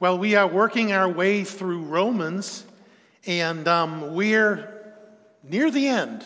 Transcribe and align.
Well, 0.00 0.16
we 0.16 0.34
are 0.34 0.46
working 0.46 0.92
our 0.92 1.10
way 1.10 1.44
through 1.44 1.82
Romans, 1.82 2.64
and 3.26 3.68
um, 3.68 4.14
we're 4.14 4.96
near 5.42 5.70
the 5.70 5.88
end. 5.88 6.24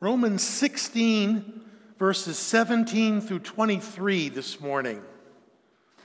Romans 0.00 0.42
16, 0.42 1.60
verses 1.98 2.38
17 2.38 3.20
through 3.20 3.40
23 3.40 4.30
this 4.30 4.62
morning. 4.62 5.02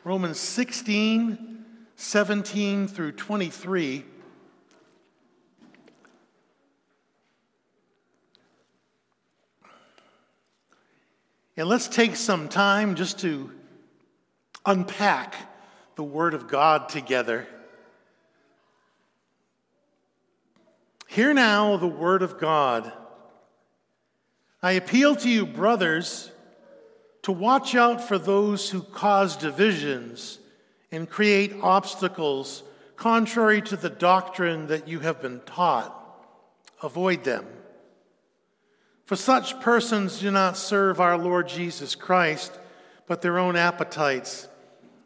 Romans 0.03 0.37
16, 0.37 1.63
17 1.95 2.87
through 2.89 3.13
23. 3.13 4.03
And 11.55 11.69
let's 11.69 11.87
take 11.87 12.17
some 12.17 12.49
time 12.49 12.95
just 12.95 13.19
to 13.19 13.49
unpack 14.65 15.54
the 15.95 16.03
Word 16.03 16.33
of 16.33 16.47
God 16.47 16.89
together. 16.89 17.47
Hear 21.07 21.33
now 21.33 21.77
the 21.77 21.87
Word 21.87 22.21
of 22.21 22.39
God. 22.39 22.91
I 24.61 24.73
appeal 24.73 25.15
to 25.17 25.29
you, 25.29 25.45
brothers, 25.45 26.31
to 27.21 27.31
watch 27.31 27.75
out 27.75 28.01
for 28.01 28.17
those 28.17 28.69
who 28.69 28.81
cause 28.81 29.37
divisions 29.37 30.39
and 30.91 31.09
create 31.09 31.55
obstacles 31.61 32.63
contrary 32.95 33.61
to 33.61 33.75
the 33.75 33.89
doctrine 33.89 34.67
that 34.67 34.87
you 34.87 34.99
have 34.99 35.21
been 35.21 35.39
taught. 35.41 35.93
Avoid 36.81 37.23
them. 37.23 37.45
For 39.05 39.15
such 39.15 39.59
persons 39.59 40.19
do 40.19 40.31
not 40.31 40.57
serve 40.57 40.99
our 40.99 41.17
Lord 41.17 41.47
Jesus 41.47 41.95
Christ, 41.95 42.57
but 43.07 43.21
their 43.21 43.37
own 43.37 43.55
appetites 43.55 44.47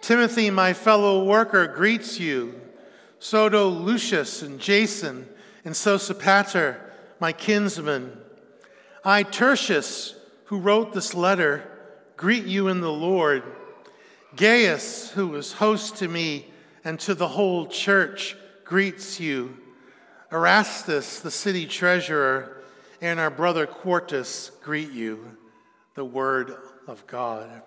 Timothy, 0.00 0.50
my 0.50 0.72
fellow 0.72 1.24
worker, 1.24 1.66
greets 1.66 2.18
you. 2.18 2.60
So 3.18 3.48
do 3.48 3.64
Lucius 3.64 4.42
and 4.42 4.60
Jason 4.60 5.28
and 5.64 5.74
Sosipater, 5.74 6.78
my 7.20 7.32
kinsman. 7.32 8.16
I, 9.04 9.22
Tertius, 9.22 10.14
who 10.46 10.58
wrote 10.58 10.92
this 10.92 11.14
letter, 11.14 11.64
greet 12.16 12.44
you 12.44 12.68
in 12.68 12.80
the 12.80 12.92
Lord. 12.92 13.42
Gaius, 14.36 15.10
who 15.10 15.28
was 15.28 15.54
host 15.54 15.96
to 15.96 16.08
me 16.08 16.46
and 16.84 16.98
to 17.00 17.14
the 17.14 17.28
whole 17.28 17.66
church, 17.66 18.36
greets 18.64 19.18
you. 19.18 19.56
Erastus, 20.30 21.20
the 21.20 21.30
city 21.30 21.66
treasurer, 21.66 22.62
and 23.00 23.18
our 23.18 23.30
brother 23.30 23.66
Quartus 23.66 24.50
greet 24.62 24.92
you. 24.92 25.36
The 25.94 26.04
word 26.04 26.54
of 26.86 27.06
God. 27.06 27.62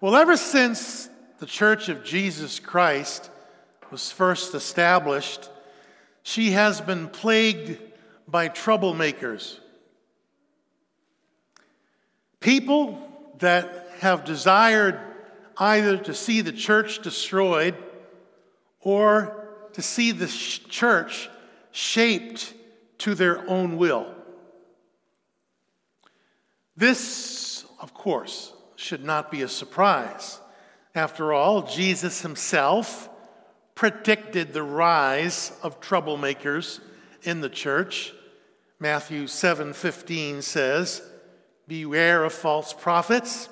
Well, 0.00 0.16
ever 0.16 0.36
since 0.36 1.08
the 1.38 1.46
Church 1.46 1.88
of 1.88 2.04
Jesus 2.04 2.58
Christ 2.58 3.30
was 3.90 4.10
first 4.10 4.54
established, 4.54 5.48
she 6.22 6.50
has 6.50 6.80
been 6.80 7.08
plagued 7.08 7.78
by 8.26 8.48
troublemakers. 8.48 9.60
People 12.40 12.98
that 13.38 13.88
have 14.00 14.24
desired 14.24 14.98
either 15.58 15.96
to 15.96 16.12
see 16.12 16.40
the 16.40 16.52
church 16.52 17.00
destroyed 17.00 17.76
or 18.80 19.48
to 19.74 19.82
see 19.82 20.10
the 20.10 20.26
church 20.26 21.28
shaped 21.70 22.52
to 22.98 23.14
their 23.14 23.48
own 23.48 23.76
will. 23.76 24.12
This, 26.76 27.64
of 27.80 27.94
course, 27.94 28.52
should 28.76 29.04
not 29.04 29.30
be 29.30 29.42
a 29.42 29.48
surprise. 29.48 30.40
After 30.94 31.32
all, 31.32 31.62
Jesus 31.62 32.22
himself 32.22 33.08
predicted 33.74 34.52
the 34.52 34.62
rise 34.62 35.52
of 35.62 35.80
troublemakers 35.80 36.80
in 37.22 37.40
the 37.40 37.48
church. 37.48 38.12
Matthew 38.78 39.26
7:15 39.26 40.42
says, 40.42 41.02
"Beware 41.66 42.24
of 42.24 42.32
false 42.32 42.72
prophets 42.72 43.48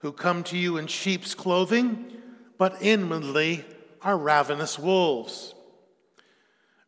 who 0.00 0.12
come 0.12 0.42
to 0.44 0.56
you 0.56 0.76
in 0.76 0.86
sheep's 0.86 1.34
clothing, 1.34 2.22
but 2.56 2.76
inwardly 2.80 3.66
are 4.00 4.16
ravenous 4.16 4.78
wolves." 4.78 5.54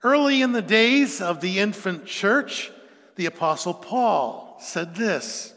Early 0.03 0.41
in 0.41 0.53
the 0.53 0.63
days 0.63 1.21
of 1.21 1.41
the 1.41 1.59
infant 1.59 2.07
church, 2.07 2.71
the 3.17 3.27
apostle 3.27 3.75
Paul 3.75 4.57
said 4.61 4.95
this, 4.95 5.53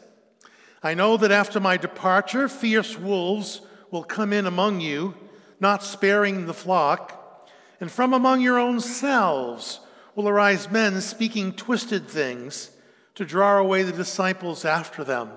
I 0.84 0.92
know 0.92 1.16
that 1.16 1.32
after 1.32 1.60
my 1.60 1.78
departure, 1.78 2.46
fierce 2.46 2.98
wolves 2.98 3.62
will 3.90 4.04
come 4.04 4.34
in 4.34 4.44
among 4.44 4.82
you, 4.82 5.14
not 5.58 5.82
sparing 5.82 6.44
the 6.44 6.52
flock, 6.52 7.48
and 7.80 7.90
from 7.90 8.12
among 8.12 8.42
your 8.42 8.58
own 8.58 8.80
selves 8.80 9.80
will 10.14 10.28
arise 10.28 10.70
men 10.70 11.00
speaking 11.00 11.54
twisted 11.54 12.06
things 12.06 12.70
to 13.14 13.24
draw 13.24 13.56
away 13.56 13.82
the 13.82 13.92
disciples 13.92 14.66
after 14.66 15.02
them. 15.04 15.30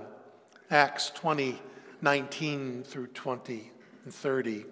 Acts 0.69 1.12
20, 1.12 1.62
19 2.02 2.84
through 2.84 3.08
20 3.08 3.72
and 4.03 4.14
30. 4.14 4.66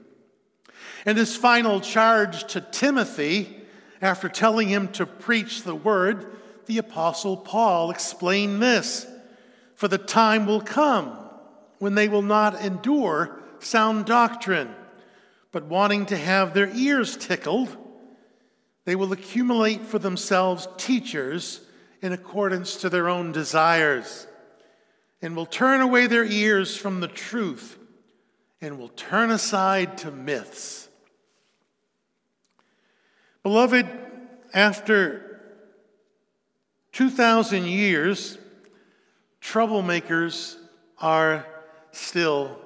And 1.06 1.18
his 1.18 1.38
final 1.38 1.80
charge 1.80 2.52
to 2.52 2.60
Timothy, 2.60 3.62
after 4.02 4.28
telling 4.28 4.68
him 4.68 4.90
to 4.90 5.06
preach 5.06 5.64
the 5.64 5.74
word, 5.74 6.36
the 6.66 6.80
Apostle 6.80 7.38
Paul 7.38 7.92
explained 7.92 8.62
this 8.62 9.08
for 9.76 9.88
the 9.88 9.98
time 9.98 10.46
will 10.46 10.62
come 10.62 11.18
when 11.80 11.96
they 11.96 12.08
will 12.08 12.22
not 12.22 12.62
endure 12.64 13.40
sound 13.60 14.06
doctrine, 14.06 14.74
but 15.52 15.66
wanting 15.66 16.06
to 16.08 16.18
have 16.18 16.54
their 16.54 16.70
ears 16.74 17.18
tickled, 17.18 17.76
they 18.86 18.96
will 18.96 19.12
accumulate 19.12 19.82
for 19.82 20.00
themselves 20.00 20.68
teachers 20.78 21.62
in 22.02 22.14
accordance 22.14 22.78
to 22.78 22.90
their 22.90 23.10
own 23.10 23.32
desires, 23.32 24.28
and 25.22 25.36
will 25.36 25.46
turn 25.46 25.82
away 25.82 26.08
their 26.08 26.26
ears 26.26 26.78
from 26.78 27.00
the 27.00 27.08
truth 27.08 27.78
and 28.62 28.78
will 28.78 28.90
turn 28.90 29.32
aside 29.32 29.98
to 29.98 30.12
myths. 30.12 30.88
Beloved, 33.44 33.88
after 34.54 35.42
2,000 36.94 37.66
years, 37.66 38.38
troublemakers 39.46 40.56
are 41.00 41.46
still 41.92 42.58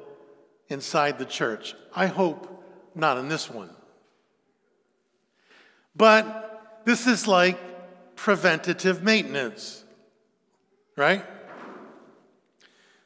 inside 0.70 1.20
the 1.20 1.26
church. 1.26 1.76
I 1.94 2.08
hope 2.08 2.64
not 2.96 3.18
in 3.18 3.28
this 3.28 3.50
one. 3.50 3.70
But 5.96 6.82
this 6.86 7.06
is 7.06 7.28
like 7.28 7.60
preventative 8.16 9.04
maintenance, 9.04 9.84
right? 10.96 11.26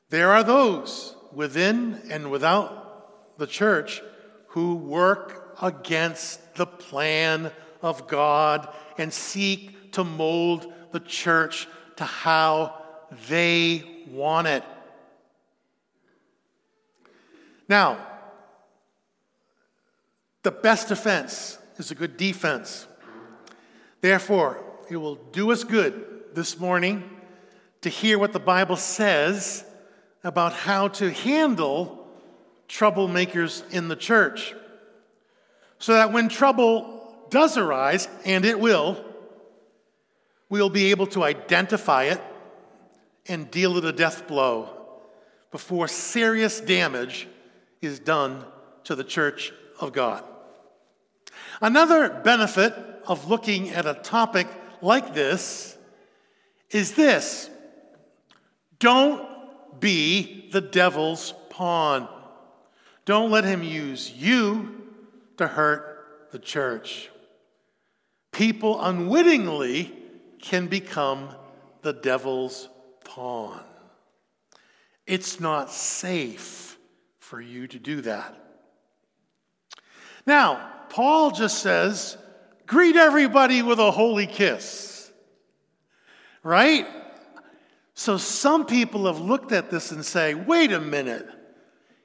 There 0.09 0.31
are 0.31 0.43
those 0.43 1.15
within 1.31 2.01
and 2.11 2.29
without 2.29 3.39
the 3.39 3.47
church 3.47 4.03
who 4.49 4.75
work 4.75 5.57
against 5.61 6.55
the 6.55 6.67
plan 6.67 7.51
of 7.81 8.07
God 8.07 8.71
and 8.99 9.11
seek 9.11 9.93
to 9.93 10.03
mold 10.03 10.71
the 10.91 10.99
church 10.99 11.67
to 11.95 12.03
how 12.03 12.82
they 13.27 13.83
want 14.09 14.47
it. 14.47 14.63
Now, 17.67 18.05
the 20.43 20.51
best 20.51 20.89
defense 20.89 21.57
is 21.77 21.91
a 21.91 21.95
good 21.95 22.17
defense. 22.17 22.85
Therefore, 24.01 24.63
it 24.89 24.97
will 24.97 25.15
do 25.15 25.51
us 25.51 25.63
good 25.63 26.03
this 26.33 26.59
morning 26.59 27.09
to 27.81 27.89
hear 27.89 28.19
what 28.19 28.33
the 28.33 28.39
Bible 28.39 28.75
says 28.75 29.65
about 30.23 30.53
how 30.53 30.89
to 30.89 31.11
handle 31.11 32.07
troublemakers 32.67 33.69
in 33.71 33.87
the 33.87 33.95
church. 33.95 34.53
So 35.79 35.93
that 35.93 36.11
when 36.11 36.29
trouble 36.29 37.25
does 37.29 37.57
arise, 37.57 38.07
and 38.25 38.45
it 38.45 38.59
will, 38.59 39.03
we'll 40.49 40.69
be 40.69 40.91
able 40.91 41.07
to 41.07 41.23
identify 41.23 42.03
it 42.03 42.21
and 43.27 43.49
deal 43.49 43.77
it 43.77 43.85
a 43.85 43.91
death 43.91 44.27
blow 44.27 44.69
before 45.51 45.87
serious 45.87 46.59
damage 46.59 47.27
is 47.81 47.99
done 47.99 48.43
to 48.83 48.95
the 48.95 49.03
church 49.03 49.53
of 49.79 49.93
God. 49.93 50.23
Another 51.61 52.09
benefit 52.09 52.73
of 53.07 53.29
looking 53.29 53.69
at 53.69 53.85
a 53.85 53.93
topic 53.93 54.47
like 54.81 55.13
this 55.13 55.77
is 56.71 56.93
this 56.93 57.49
don't 58.79 59.25
be 59.79 60.49
the 60.51 60.61
devil's 60.61 61.33
pawn. 61.49 62.07
Don't 63.05 63.31
let 63.31 63.43
him 63.43 63.63
use 63.63 64.11
you 64.11 64.81
to 65.37 65.47
hurt 65.47 66.29
the 66.31 66.39
church. 66.39 67.09
People 68.31 68.81
unwittingly 68.83 69.93
can 70.41 70.67
become 70.67 71.29
the 71.81 71.93
devil's 71.93 72.67
pawn. 73.05 73.59
It's 75.05 75.39
not 75.39 75.71
safe 75.71 76.77
for 77.19 77.41
you 77.41 77.67
to 77.67 77.79
do 77.79 78.01
that. 78.01 78.35
Now, 80.25 80.69
Paul 80.89 81.31
just 81.31 81.59
says, 81.59 82.17
greet 82.65 82.95
everybody 82.95 83.61
with 83.61 83.79
a 83.79 83.91
holy 83.91 84.27
kiss. 84.27 85.11
Right? 86.43 86.87
So 87.93 88.17
some 88.17 88.65
people 88.65 89.05
have 89.05 89.19
looked 89.19 89.51
at 89.51 89.69
this 89.69 89.91
and 89.91 90.05
say, 90.05 90.33
wait 90.33 90.71
a 90.71 90.79
minute. 90.79 91.27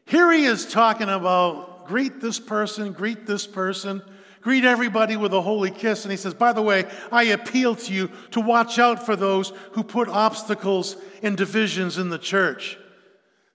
Here 0.04 0.30
he 0.32 0.44
is 0.44 0.66
talking 0.66 1.08
about 1.08 1.86
greet 1.86 2.20
this 2.20 2.38
person, 2.38 2.92
greet 2.92 3.26
this 3.26 3.46
person, 3.46 4.02
greet 4.40 4.64
everybody 4.64 5.16
with 5.16 5.32
a 5.32 5.40
holy 5.40 5.70
kiss. 5.70 6.04
And 6.04 6.10
he 6.10 6.16
says, 6.16 6.34
by 6.34 6.52
the 6.52 6.62
way, 6.62 6.84
I 7.10 7.24
appeal 7.24 7.74
to 7.76 7.92
you 7.92 8.10
to 8.30 8.40
watch 8.40 8.78
out 8.78 9.04
for 9.04 9.16
those 9.16 9.52
who 9.72 9.82
put 9.82 10.08
obstacles 10.08 10.96
and 11.22 11.36
divisions 11.36 11.98
in 11.98 12.08
the 12.08 12.18
church. 12.18 12.78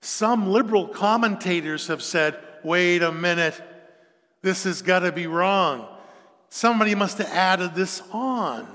Some 0.02 0.50
liberal 0.50 0.88
commentators 0.88 1.88
have 1.88 2.02
said, 2.02 2.38
wait 2.64 3.02
a 3.02 3.12
minute, 3.12 3.62
this 4.42 4.66
has 4.66 4.82
got 4.82 5.00
to 5.00 5.12
be 5.12 5.28
wrong. 5.28 5.88
Somebody 6.50 6.94
must 6.94 7.18
have 7.18 7.30
added 7.30 7.74
this 7.74 8.02
on. 8.12 8.68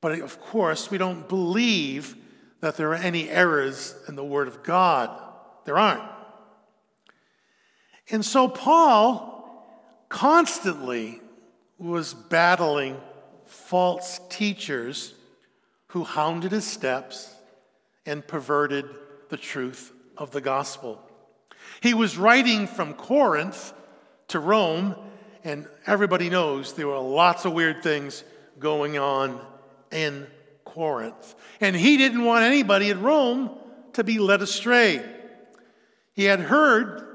But 0.00 0.18
of 0.20 0.40
course, 0.40 0.90
we 0.90 0.98
don't 0.98 1.28
believe 1.28 2.16
that 2.60 2.76
there 2.76 2.90
are 2.90 2.94
any 2.94 3.28
errors 3.28 3.94
in 4.08 4.16
the 4.16 4.24
Word 4.24 4.48
of 4.48 4.62
God. 4.62 5.10
There 5.64 5.78
aren't. 5.78 6.02
And 8.10 8.24
so 8.24 8.48
Paul 8.48 9.31
constantly 10.12 11.20
was 11.78 12.12
battling 12.12 13.00
false 13.46 14.20
teachers 14.28 15.14
who 15.88 16.04
hounded 16.04 16.52
his 16.52 16.66
steps 16.66 17.34
and 18.04 18.24
perverted 18.26 18.84
the 19.30 19.38
truth 19.38 19.90
of 20.18 20.30
the 20.30 20.40
gospel. 20.40 21.00
He 21.80 21.94
was 21.94 22.18
writing 22.18 22.66
from 22.66 22.92
Corinth 22.92 23.72
to 24.28 24.38
Rome, 24.38 24.94
and 25.44 25.66
everybody 25.86 26.28
knows 26.28 26.74
there 26.74 26.88
were 26.88 26.98
lots 26.98 27.46
of 27.46 27.54
weird 27.54 27.82
things 27.82 28.22
going 28.58 28.98
on 28.98 29.40
in 29.90 30.26
Corinth. 30.66 31.34
And 31.60 31.74
he 31.74 31.96
didn't 31.96 32.24
want 32.24 32.44
anybody 32.44 32.90
at 32.90 33.00
Rome 33.00 33.50
to 33.94 34.04
be 34.04 34.18
led 34.18 34.42
astray. 34.42 35.02
He 36.12 36.24
had 36.24 36.40
heard 36.40 37.08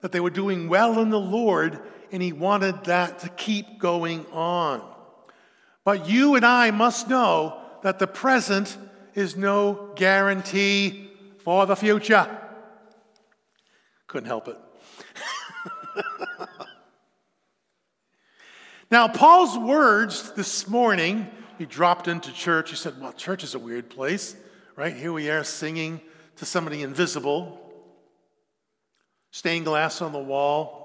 that 0.00 0.12
they 0.12 0.20
were 0.20 0.30
doing 0.30 0.70
well 0.70 0.98
in 1.00 1.10
the 1.10 1.20
Lord, 1.20 1.80
and 2.12 2.22
he 2.22 2.32
wanted 2.32 2.84
that 2.84 3.20
to 3.20 3.28
keep 3.30 3.78
going 3.78 4.26
on. 4.32 4.82
But 5.84 6.08
you 6.08 6.34
and 6.34 6.44
I 6.44 6.70
must 6.70 7.08
know 7.08 7.60
that 7.82 7.98
the 7.98 8.06
present 8.06 8.76
is 9.14 9.36
no 9.36 9.92
guarantee 9.96 11.10
for 11.38 11.66
the 11.66 11.76
future. 11.76 12.28
Couldn't 14.06 14.28
help 14.28 14.48
it. 14.48 14.56
now, 18.90 19.08
Paul's 19.08 19.56
words 19.58 20.32
this 20.32 20.68
morning, 20.68 21.28
he 21.58 21.66
dropped 21.66 22.08
into 22.08 22.32
church. 22.32 22.70
He 22.70 22.76
said, 22.76 23.00
Well, 23.00 23.12
church 23.12 23.44
is 23.44 23.54
a 23.54 23.58
weird 23.58 23.90
place, 23.90 24.36
right? 24.76 24.94
Here 24.94 25.12
we 25.12 25.30
are 25.30 25.44
singing 25.44 26.00
to 26.36 26.44
somebody 26.44 26.82
invisible 26.82 27.68
stained 29.30 29.66
glass 29.66 30.02
on 30.02 30.12
the 30.12 30.18
wall, 30.18 30.77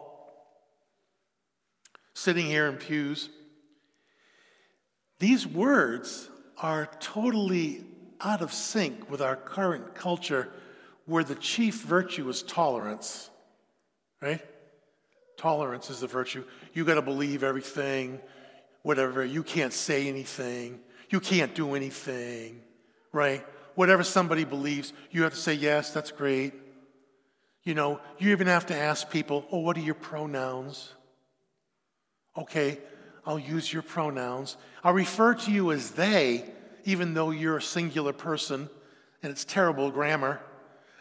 sitting 2.14 2.46
here 2.46 2.68
in 2.68 2.78
pews. 2.78 3.30
These 5.20 5.48
words 5.48 6.30
are 6.58 6.90
totally 7.00 7.84
out 8.22 8.42
of 8.42 8.54
sync 8.54 9.10
with 9.10 9.22
our 9.22 9.36
current 9.36 9.96
culture 9.96 10.50
where 11.06 11.24
the 11.24 11.36
chief 11.36 11.82
virtue 11.82 12.30
is 12.30 12.44
tolerance, 12.44 13.30
right? 14.22 14.42
Tolerance 15.38 15.90
is 15.90 16.00
the 16.00 16.08
virtue. 16.08 16.44
You 16.74 16.86
got 16.86 16.96
to 16.96 17.02
believe 17.02 17.44
everything, 17.44 18.20
whatever. 18.84 19.26
You 19.26 19.44
can't 19.44 19.74
say 19.74 20.08
anything. 20.08 20.80
You 21.10 21.20
can't 21.20 21.54
do 21.54 21.76
anything, 21.76 22.62
right? 23.12 23.46
Whatever 23.76 24.04
somebody 24.04 24.46
believes, 24.46 24.94
you 25.12 25.24
have 25.24 25.34
to 25.34 25.40
say, 25.40 25.54
yes, 25.54 25.92
that's 25.92 26.12
great. 26.12 26.54
You 27.64 27.74
know, 27.74 28.00
you 28.20 28.32
even 28.32 28.48
have 28.48 28.68
to 28.68 28.76
ask 28.76 29.10
people, 29.10 29.46
oh, 29.52 29.60
what 29.60 29.78
are 29.78 29.82
your 29.82 29.96
pronouns? 29.96 30.94
Okay, 32.38 32.80
I'll 33.26 33.40
use 33.40 33.72
your 33.72 33.84
pronouns. 33.84 34.58
I'll 34.84 34.94
refer 34.94 35.34
to 35.36 35.52
you 35.52 35.72
as 35.72 35.92
they, 35.92 36.46
even 36.84 37.14
though 37.14 37.32
you're 37.32 37.58
a 37.58 37.62
singular 37.62 38.14
person, 38.14 38.70
and 39.22 39.32
it's 39.32 39.46
terrible 39.46 39.92
grammar. 39.92 40.42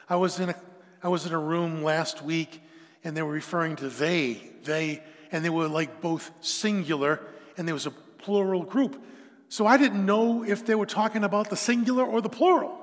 I 0.09 0.17
was 0.17 0.39
in 0.39 0.51
a, 0.51 0.55
I 1.03 1.09
was 1.09 1.27
in 1.27 1.33
a 1.33 1.39
room 1.39 1.83
last 1.83 2.23
week, 2.23 2.61
and 3.03 3.17
they 3.17 3.23
were 3.23 3.33
referring 3.33 3.77
to 3.77 3.89
they, 3.89 4.41
they, 4.65 5.03
and 5.33 5.45
they 5.45 5.51
were 5.51 5.69
like 5.69 6.01
both 6.01 6.31
singular, 6.41 7.21
and 7.57 7.67
there 7.67 7.75
was 7.75 7.87
a 7.87 7.91
plural 7.91 8.63
group. 8.63 9.03
So 9.49 9.67
I 9.67 9.77
didn't 9.77 10.07
know 10.07 10.45
if 10.45 10.65
they 10.65 10.75
were 10.75 10.87
talking 10.87 11.25
about 11.25 11.51
the 11.51 11.57
singular 11.57 12.05
or 12.05 12.21
the 12.21 12.29
plural. 12.29 12.79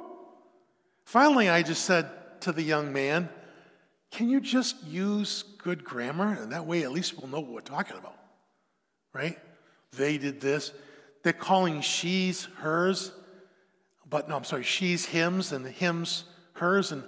Finally, 1.05 1.49
I 1.49 1.63
just 1.63 1.85
said 1.85 2.07
to 2.41 2.51
the 2.51 2.61
young 2.61 2.93
man, 2.93 3.29
can 4.11 4.29
you 4.29 4.39
just 4.39 4.83
use 4.83 5.43
good 5.57 5.83
grammar? 5.83 6.37
And 6.39 6.51
that 6.51 6.65
way, 6.65 6.83
at 6.83 6.91
least 6.91 7.17
we'll 7.17 7.27
know 7.27 7.39
what 7.39 7.51
we're 7.51 7.61
talking 7.61 7.97
about, 7.97 8.18
right? 9.13 9.37
They 9.93 10.17
did 10.17 10.41
this. 10.41 10.71
They're 11.23 11.33
calling 11.33 11.81
she's 11.81 12.45
hers, 12.59 13.11
but 14.09 14.29
no, 14.29 14.35
I'm 14.35 14.43
sorry, 14.43 14.63
she's 14.63 15.05
hims 15.05 15.51
and 15.51 15.65
the 15.65 15.71
hims 15.71 16.23
hers. 16.53 16.91
And 16.91 17.03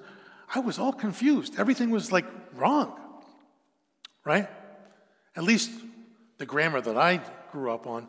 I 0.53 0.59
was 0.59 0.79
all 0.79 0.93
confused. 0.93 1.55
Everything 1.57 1.89
was 1.89 2.11
like 2.11 2.25
wrong, 2.53 2.93
right? 4.25 4.49
At 5.35 5.43
least 5.43 5.71
the 6.37 6.45
grammar 6.45 6.81
that 6.81 6.97
I 6.97 7.21
grew 7.51 7.71
up 7.71 7.87
on. 7.87 8.07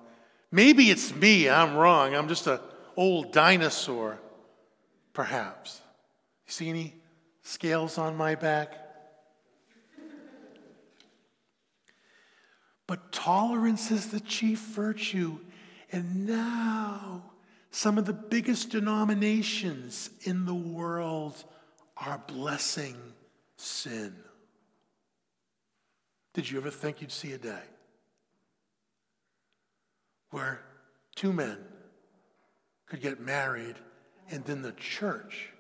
Maybe 0.50 0.90
it's 0.90 1.14
me, 1.14 1.49
I'm 1.49 1.75
wrong. 1.76 2.14
I'm 2.14 2.28
just 2.28 2.46
an 2.46 2.58
old 2.96 3.32
dinosaur, 3.32 4.18
perhaps. 5.12 5.80
You 6.46 6.52
see 6.52 6.68
any 6.68 6.94
scales 7.42 7.96
on 7.96 8.16
my 8.16 8.34
back? 8.34 8.81
But 12.86 13.12
tolerance 13.12 13.90
is 13.90 14.08
the 14.08 14.20
chief 14.20 14.58
virtue. 14.60 15.38
And 15.90 16.26
now, 16.26 17.22
some 17.70 17.98
of 17.98 18.04
the 18.04 18.12
biggest 18.12 18.70
denominations 18.70 20.10
in 20.22 20.44
the 20.44 20.54
world 20.54 21.44
are 21.96 22.22
blessing 22.26 22.96
sin. 23.56 24.14
Did 26.34 26.50
you 26.50 26.58
ever 26.58 26.70
think 26.70 27.00
you'd 27.00 27.12
see 27.12 27.32
a 27.32 27.38
day 27.38 27.62
where 30.30 30.62
two 31.14 31.32
men 31.32 31.58
could 32.86 33.00
get 33.00 33.20
married 33.20 33.76
and 34.30 34.44
then 34.44 34.62
the 34.62 34.72
church 34.72 35.50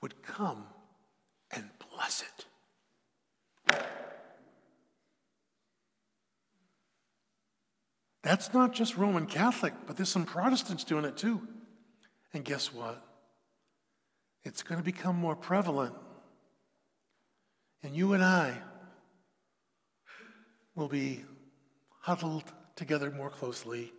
would 0.00 0.22
come 0.22 0.64
and 1.50 1.68
bless 1.94 2.22
it? 2.22 2.46
That's 8.26 8.52
not 8.52 8.72
just 8.72 8.96
Roman 8.96 9.26
Catholic, 9.26 9.72
but 9.86 9.96
there's 9.96 10.08
some 10.08 10.24
Protestants 10.24 10.82
doing 10.82 11.04
it 11.04 11.16
too. 11.16 11.46
And 12.34 12.44
guess 12.44 12.74
what? 12.74 13.00
It's 14.42 14.64
going 14.64 14.80
to 14.80 14.84
become 14.84 15.14
more 15.14 15.36
prevalent. 15.36 15.94
And 17.84 17.94
you 17.94 18.14
and 18.14 18.24
I 18.24 18.58
will 20.74 20.88
be 20.88 21.24
huddled 22.00 22.42
together 22.74 23.12
more 23.12 23.30
closely 23.30 23.92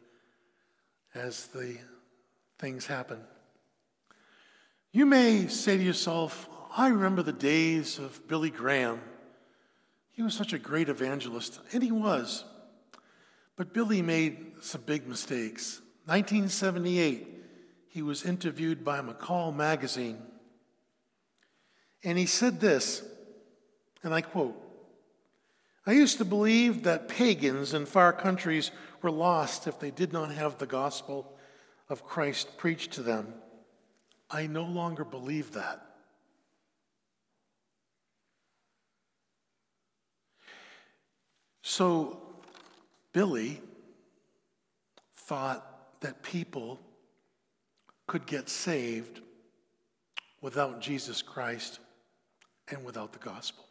as 1.15 1.46
the 1.48 1.77
things 2.60 2.86
happen. 2.86 3.22
You 4.91 5.05
may 5.05 5.48
say 5.48 5.77
to 5.77 5.84
yourself, 5.84 6.50
I 6.75 6.89
remember 6.89 7.24
the 7.24 7.31
days 7.31 7.98
of 7.98 8.27
Billy 8.27 8.50
Graham. 8.50 9.00
He 10.12 10.22
was 10.22 10.34
such 10.34 10.51
a 10.51 10.60
great 10.60 10.89
evangelist, 10.89 11.62
and 11.72 11.81
he 11.81 11.93
was. 11.93 12.43
But 13.58 13.74
Billy 13.74 14.02
made 14.02 14.54
some 14.62 14.82
big 14.86 15.08
mistakes. 15.08 15.82
1978, 16.06 17.28
he 17.90 18.02
was 18.02 18.24
interviewed 18.24 18.86
by 18.86 19.02
McCall 19.02 19.54
magazine. 19.54 20.22
And 22.04 22.18
he 22.18 22.28
said 22.28 22.62
this, 22.62 23.04
and 24.04 24.14
I 24.14 24.22
quote 24.22 24.56
I 25.86 25.94
used 25.94 26.18
to 26.20 26.26
believe 26.26 26.84
that 26.84 27.08
pagans 27.08 27.74
in 27.74 27.86
far 27.86 28.14
countries 28.14 28.72
were 29.02 29.12
lost 29.12 29.68
if 29.68 29.80
they 29.80 29.90
did 29.90 30.14
not 30.14 30.32
have 30.32 30.58
the 30.58 30.66
gospel 30.66 31.34
of 31.90 32.06
Christ 32.06 32.58
preached 32.58 32.92
to 32.94 33.02
them. 33.02 33.34
I 34.30 34.48
no 34.48 34.64
longer 34.64 35.06
believe 35.06 35.54
that. 35.54 35.82
So, 41.62 42.26
Billy 43.17 43.59
thought 45.15 46.00
that 46.01 46.21
people 46.21 46.79
could 48.05 48.27
get 48.27 48.47
saved 48.47 49.21
without 50.39 50.81
Jesus 50.81 51.24
Christ 51.24 51.79
and 52.69 52.86
without 52.86 53.13
the 53.13 53.17
gospel. 53.17 53.65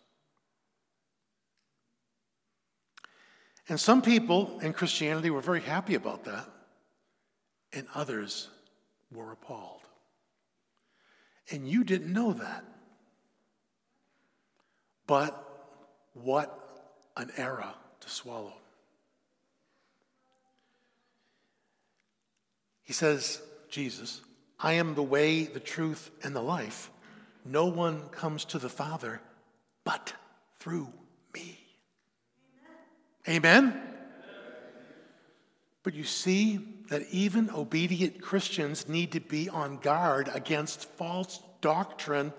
And 3.69 3.79
some 3.79 4.03
people 4.03 4.59
in 4.63 4.73
Christianity 4.73 5.31
were 5.31 5.41
very 5.41 5.61
happy 5.61 5.95
about 5.95 6.25
that, 6.25 6.49
and 7.73 7.87
others 7.95 8.49
were 9.13 9.31
appalled. 9.31 9.83
And 11.53 11.69
you 11.69 11.85
didn't 11.85 12.13
know 12.13 12.33
that. 12.33 12.65
But 15.07 15.41
what 16.15 16.51
an 17.17 17.31
era 17.37 17.77
to 18.01 18.11
swallow. 18.11 18.55
He 22.87 22.93
says, 22.93 23.43
Jesus, 23.69 24.23
I 24.61 24.75
am 24.75 24.95
the 24.95 25.03
way, 25.03 25.45
the 25.45 25.61
truth, 25.61 26.11
and 26.23 26.35
the 26.35 26.41
life. 26.41 26.91
No 27.45 27.67
one 27.67 28.09
comes 28.09 28.45
to 28.47 28.59
the 28.59 28.69
Father 28.69 29.21
but 29.85 30.13
through 30.61 30.89
me. 31.35 31.59
Amen? 33.29 33.65
Amen? 33.65 33.83
But 35.83 35.95
you 35.95 36.05
see 36.05 36.61
that 36.89 37.03
even 37.11 37.51
obedient 37.51 38.23
Christians 38.23 38.89
need 38.89 39.13
to 39.13 39.21
be 39.21 39.49
on 39.49 39.79
guard 39.79 40.31
against 40.33 40.85
false 40.91 41.43
doctrine, 41.61 42.33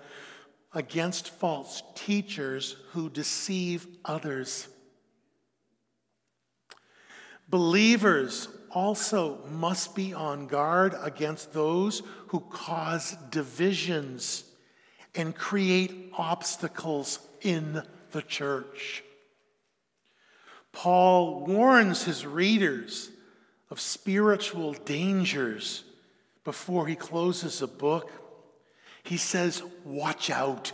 against 0.73 1.29
false 1.29 1.83
teachers 1.93 2.77
who 2.91 3.09
deceive 3.09 3.85
others. 4.05 4.69
Believers 7.49 8.47
also 8.71 9.39
must 9.49 9.95
be 9.95 10.13
on 10.13 10.47
guard 10.47 10.95
against 11.01 11.53
those 11.53 12.01
who 12.27 12.39
cause 12.39 13.15
divisions 13.29 14.43
and 15.15 15.35
create 15.35 16.11
obstacles 16.17 17.19
in 17.41 17.81
the 18.11 18.21
church. 18.21 19.03
Paul 20.71 21.45
warns 21.45 22.03
his 22.03 22.25
readers 22.25 23.09
of 23.69 23.79
spiritual 23.79 24.73
dangers 24.73 25.83
before 26.43 26.87
he 26.87 26.95
closes 26.95 27.61
a 27.61 27.67
book. 27.67 28.11
He 29.03 29.17
says, 29.17 29.63
Watch 29.83 30.29
out, 30.29 30.71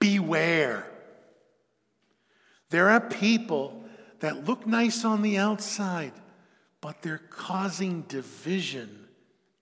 beware. 0.00 0.86
There 2.70 2.90
are 2.90 3.00
people 3.00 3.84
that 4.20 4.44
look 4.44 4.66
nice 4.66 5.04
on 5.04 5.22
the 5.22 5.38
outside, 5.38 6.12
but 6.80 7.02
they're 7.02 7.20
causing 7.30 8.02
division 8.02 9.06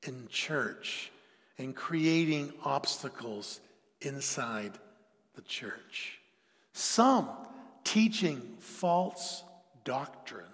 in 0.03 0.29
church 0.29 1.11
and 1.59 1.75
creating 1.75 2.53
obstacles 2.65 3.61
inside 4.01 4.73
the 5.35 5.43
church. 5.43 6.19
Some 6.73 7.29
teaching 7.85 8.57
false 8.59 9.43
doctrine. 9.85 10.45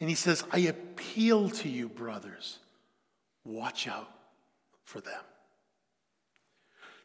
And 0.00 0.08
he 0.08 0.16
says, 0.16 0.44
I 0.50 0.58
appeal 0.58 1.48
to 1.50 1.68
you, 1.68 1.88
brothers, 1.88 2.58
watch 3.44 3.86
out 3.86 4.10
for 4.84 5.00
them. 5.00 5.20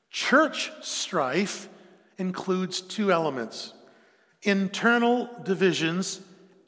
Church 0.09 0.71
strife 0.81 1.69
includes 2.17 2.81
two 2.81 3.11
elements 3.11 3.73
internal 4.43 5.29
divisions 5.43 6.19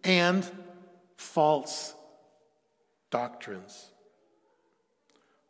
and 0.04 0.50
false 1.18 1.94
doctrines. 3.10 3.90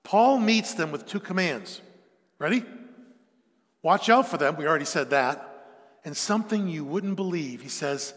Paul 0.04 0.38
meets 0.38 0.74
them 0.74 0.92
with 0.92 1.06
two 1.06 1.20
commands. 1.20 1.82
Ready? 2.40 2.64
Watch 3.82 4.10
out 4.10 4.28
for 4.28 4.38
them. 4.38 4.56
We 4.58 4.68
already 4.68 4.86
said 4.86 5.12
that. 5.12 5.50
And 6.06 6.16
something 6.16 6.68
you 6.68 6.84
wouldn't 6.84 7.16
believe. 7.16 7.62
He 7.62 7.70
says, 7.70 8.14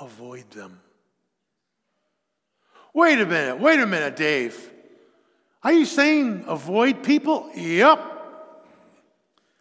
avoid 0.00 0.50
them. 0.52 0.80
Wait 2.94 3.20
a 3.20 3.26
minute. 3.26 3.58
Wait 3.58 3.80
a 3.80 3.86
minute, 3.86 4.16
Dave. 4.16 4.70
Are 5.62 5.72
you 5.72 5.84
saying 5.84 6.44
avoid 6.46 7.02
people? 7.02 7.50
Yep. 7.54 8.00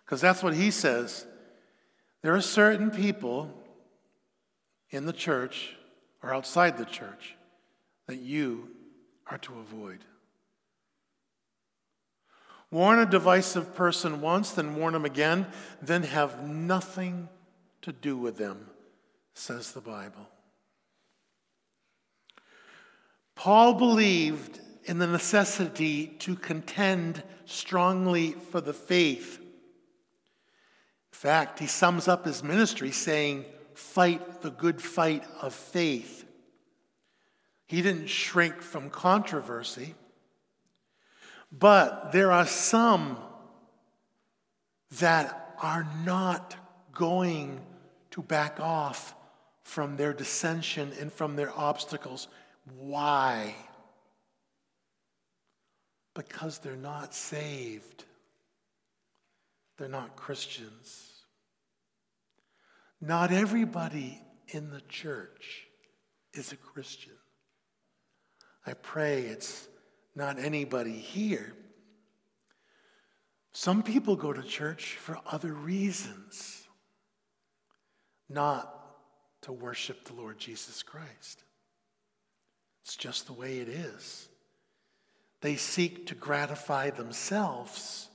Because 0.06 0.22
that's 0.22 0.42
what 0.42 0.54
he 0.54 0.72
says. 0.72 1.26
There 2.22 2.36
are 2.36 2.42
certain 2.42 2.92
people 2.92 3.52
in 4.90 5.06
the 5.06 5.14
church 5.14 5.76
or 6.24 6.34
outside 6.34 6.78
the 6.78 6.86
church 6.86 7.36
that 8.08 8.18
you 8.18 8.70
are 9.28 9.38
to 9.40 9.60
avoid. 9.60 10.00
Warn 12.72 13.00
a 13.00 13.06
divisive 13.06 13.76
person 13.76 14.20
once, 14.22 14.52
then 14.52 14.76
warn 14.76 14.94
him 14.96 15.06
again, 15.06 15.48
then 15.82 16.04
have 16.04 16.48
nothing 16.48 17.30
to 17.82 17.94
do 17.94 18.18
with 18.18 18.38
them, 18.38 18.70
says 19.34 19.72
the 19.72 19.82
Bible. 19.82 20.28
Paul 23.36 23.76
believed 23.76 24.60
in 24.84 25.00
the 25.00 25.08
necessity 25.08 26.08
to 26.20 26.36
contend 26.36 27.24
strongly 27.46 28.32
for 28.32 28.60
the 28.60 28.74
faith. 28.74 29.38
In 29.38 29.46
fact, 31.12 31.60
he 31.60 31.68
sums 31.68 32.08
up 32.08 32.26
his 32.26 32.44
ministry 32.44 32.92
saying, 32.92 33.46
Fight 33.78 34.42
the 34.42 34.50
good 34.50 34.82
fight 34.82 35.24
of 35.40 35.54
faith. 35.54 36.26
He 37.68 37.84
didn't 37.84 38.08
shrink 38.08 38.64
from 38.64 38.90
controversy. 38.90 39.94
But 41.52 42.12
there 42.12 42.32
are 42.32 42.48
some 42.48 43.18
that 45.00 45.56
are 45.62 45.88
not 46.04 46.56
going 46.92 47.62
to 48.12 48.24
back 48.24 48.60
off 48.60 49.14
from 49.62 49.96
their 49.96 50.12
dissension 50.12 50.92
and 51.00 51.14
from 51.14 51.36
their 51.36 51.56
obstacles. 51.56 52.28
Why? 52.80 53.54
Because 56.16 56.58
they're 56.58 56.76
not 56.76 57.14
saved. 57.14 58.06
They're 59.78 59.88
not 59.88 60.16
Christians. 60.16 61.07
Not 63.00 63.32
everybody 63.32 64.22
in 64.48 64.72
the 64.72 64.82
church 64.82 65.68
is 66.34 66.52
a 66.52 66.58
Christian. 66.58 67.14
I 68.66 68.74
pray 68.74 69.22
it's 69.22 69.68
not 70.16 70.40
anybody 70.40 70.94
here. 70.94 71.54
Some 73.54 73.82
people 73.82 74.16
go 74.16 74.34
to 74.34 74.44
church 74.44 74.98
for 74.98 75.20
other 75.26 75.54
reasons, 75.54 76.68
not 78.30 78.74
to 79.42 79.52
worship 79.52 80.06
the 80.06 80.14
Lord 80.14 80.38
Jesus 80.38 80.84
Christ. 80.84 81.44
It's 82.84 82.96
just 82.96 83.28
the 83.28 83.34
way 83.34 83.60
it 83.60 83.68
is. 83.68 84.28
They 85.42 85.56
seek 85.56 86.08
to 86.08 86.16
gratify 86.16 86.90
themselves. 86.90 88.10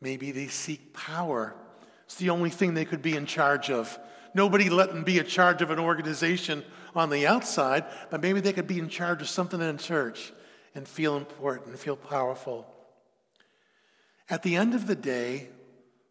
Maybe 0.00 0.30
they 0.32 0.46
seek 0.48 0.94
power. 0.94 1.54
It's 2.10 2.18
the 2.18 2.30
only 2.30 2.50
thing 2.50 2.74
they 2.74 2.84
could 2.84 3.02
be 3.02 3.14
in 3.14 3.24
charge 3.24 3.70
of. 3.70 3.96
Nobody 4.34 4.68
let 4.68 4.88
them 4.88 5.04
be 5.04 5.20
in 5.20 5.26
charge 5.26 5.62
of 5.62 5.70
an 5.70 5.78
organization 5.78 6.64
on 6.92 7.08
the 7.08 7.24
outside, 7.28 7.84
but 8.10 8.20
maybe 8.20 8.40
they 8.40 8.52
could 8.52 8.66
be 8.66 8.80
in 8.80 8.88
charge 8.88 9.22
of 9.22 9.28
something 9.28 9.60
in 9.60 9.78
church 9.78 10.32
and 10.74 10.88
feel 10.88 11.16
important, 11.16 11.78
feel 11.78 11.94
powerful. 11.94 12.66
At 14.28 14.42
the 14.42 14.56
end 14.56 14.74
of 14.74 14.88
the 14.88 14.96
day, 14.96 15.50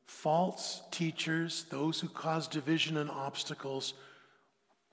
false 0.06 0.82
teachers, 0.90 1.66
those 1.70 2.00
who 2.00 2.08
cause 2.08 2.48
division 2.48 2.96
and 2.96 3.12
obstacles, 3.12 3.94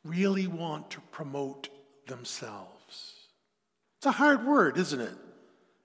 really 0.02 0.48
want 0.48 0.90
to 0.90 1.00
promote 1.12 1.68
themselves. 2.08 3.14
It's 3.98 4.06
a 4.06 4.10
hard 4.10 4.44
word, 4.44 4.76
isn't 4.76 5.00
it? 5.00 5.14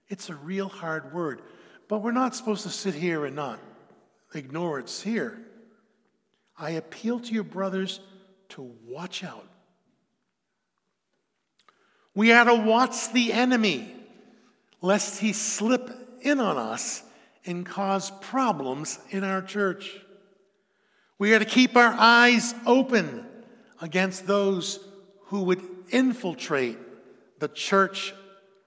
It's 0.07 0.31
a 0.31 0.35
real 0.35 0.67
hard 0.67 1.13
word. 1.13 1.43
But 1.87 1.99
we're 1.99 2.11
not 2.11 2.35
supposed 2.35 2.63
to 2.63 2.69
sit 2.69 2.95
here 2.95 3.23
and 3.27 3.35
not 3.35 3.59
ignore 4.33 4.79
it's 4.79 5.01
here. 5.01 5.37
I 6.57 6.71
appeal 6.71 7.19
to 7.19 7.33
your 7.33 7.43
brothers 7.43 7.99
to 8.49 8.61
watch 8.87 9.23
out 9.23 9.47
we 12.13 12.31
are 12.33 12.45
to 12.45 12.55
watch 12.55 13.11
the 13.13 13.31
enemy, 13.31 13.93
lest 14.81 15.21
he 15.21 15.33
slip 15.33 15.89
in 16.21 16.39
on 16.39 16.57
us 16.57 17.03
and 17.45 17.65
cause 17.65 18.11
problems 18.21 18.99
in 19.09 19.23
our 19.23 19.41
church. 19.41 19.97
We 21.17 21.33
are 21.33 21.39
to 21.39 21.45
keep 21.45 21.77
our 21.77 21.95
eyes 21.97 22.53
open 22.65 23.25
against 23.81 24.27
those 24.27 24.79
who 25.27 25.43
would 25.43 25.61
infiltrate 25.89 26.77
the 27.39 27.47
church 27.47 28.13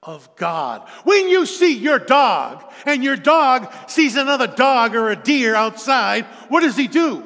of 0.04 0.34
God. 0.36 0.88
When 1.04 1.28
you 1.28 1.46
see 1.46 1.76
your 1.76 1.98
dog 1.98 2.64
and 2.86 3.02
your 3.02 3.16
dog 3.16 3.72
sees 3.88 4.16
another 4.16 4.46
dog 4.46 4.94
or 4.94 5.10
a 5.10 5.16
deer 5.16 5.54
outside, 5.54 6.24
what 6.48 6.60
does 6.60 6.76
he 6.76 6.88
do? 6.88 7.24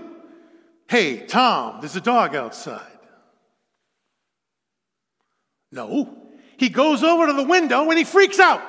Hey, 0.88 1.26
Tom, 1.26 1.80
there's 1.80 1.96
a 1.96 2.00
dog 2.00 2.34
outside. 2.34 2.80
No, 5.70 6.16
he 6.56 6.70
goes 6.70 7.02
over 7.02 7.26
to 7.26 7.32
the 7.34 7.44
window 7.44 7.88
and 7.90 7.98
he 7.98 8.04
freaks 8.04 8.38
out. 8.38 8.62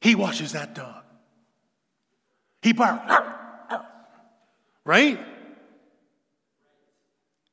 He 0.00 0.14
watches 0.14 0.52
that 0.52 0.74
dog. 0.74 1.04
He 2.62 2.72
barks, 2.72 3.14
right? 4.84 5.20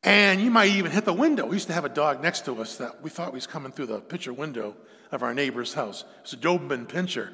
And 0.04 0.40
you 0.40 0.52
might 0.52 0.70
even 0.70 0.92
hit 0.92 1.06
the 1.06 1.14
window. 1.14 1.46
We 1.46 1.56
used 1.56 1.68
to 1.68 1.74
have 1.74 1.86
a 1.86 1.90
dog 1.90 2.22
next 2.22 2.46
to 2.46 2.62
us 2.62 2.78
that 2.78 3.02
we 3.02 3.10
thought 3.10 3.34
was 3.34 3.48
coming 3.48 3.72
through 3.72 3.88
the 3.88 4.00
picture 4.00 4.32
window 4.34 4.76
of 5.12 5.24
our 5.24 5.34
neighbor's 5.34 5.74
house. 5.74 6.04
It's 6.22 6.34
a 6.34 6.38
Doberman 6.38 6.88
Pinscher. 6.88 7.32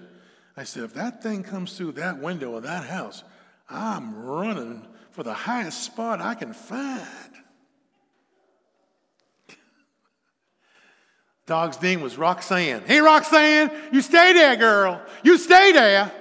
I 0.56 0.64
said, 0.64 0.84
if 0.84 0.94
that 0.94 1.22
thing 1.24 1.44
comes 1.44 1.76
through 1.78 1.94
that 1.94 2.20
window 2.20 2.56
of 2.56 2.64
that 2.64 2.86
house, 2.86 3.24
I'm 3.70 4.24
running 4.24 4.88
for 5.12 5.24
the 5.24 5.34
highest 5.34 5.84
spot 5.84 6.22
I 6.22 6.36
can 6.36 6.54
find. 6.54 7.02
Dog's 11.46 11.82
name 11.82 12.02
was 12.02 12.18
Roxanne. 12.18 12.84
Hey, 12.86 13.00
Roxanne, 13.00 13.72
you 13.92 14.02
stay 14.02 14.34
there, 14.34 14.56
girl. 14.56 15.02
You 15.24 15.38
stay 15.38 15.72
there. 15.72 16.12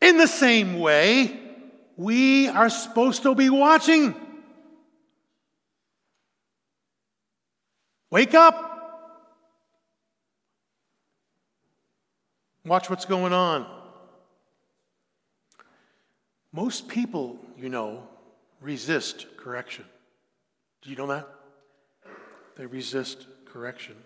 In 0.00 0.16
the 0.16 0.28
same 0.28 0.78
way, 0.78 1.49
we 2.00 2.48
are 2.48 2.70
supposed 2.70 3.24
to 3.24 3.34
be 3.34 3.50
watching. 3.50 4.14
Wake 8.10 8.32
up. 8.32 8.56
Watch 12.64 12.88
what's 12.88 13.04
going 13.04 13.34
on. 13.34 13.66
Most 16.52 16.88
people, 16.88 17.38
you 17.58 17.68
know, 17.68 18.08
resist 18.62 19.26
correction. 19.36 19.84
Do 20.80 20.88
you 20.88 20.96
know 20.96 21.08
that? 21.08 21.28
They 22.56 22.64
resist 22.64 23.26
correction. 23.44 23.96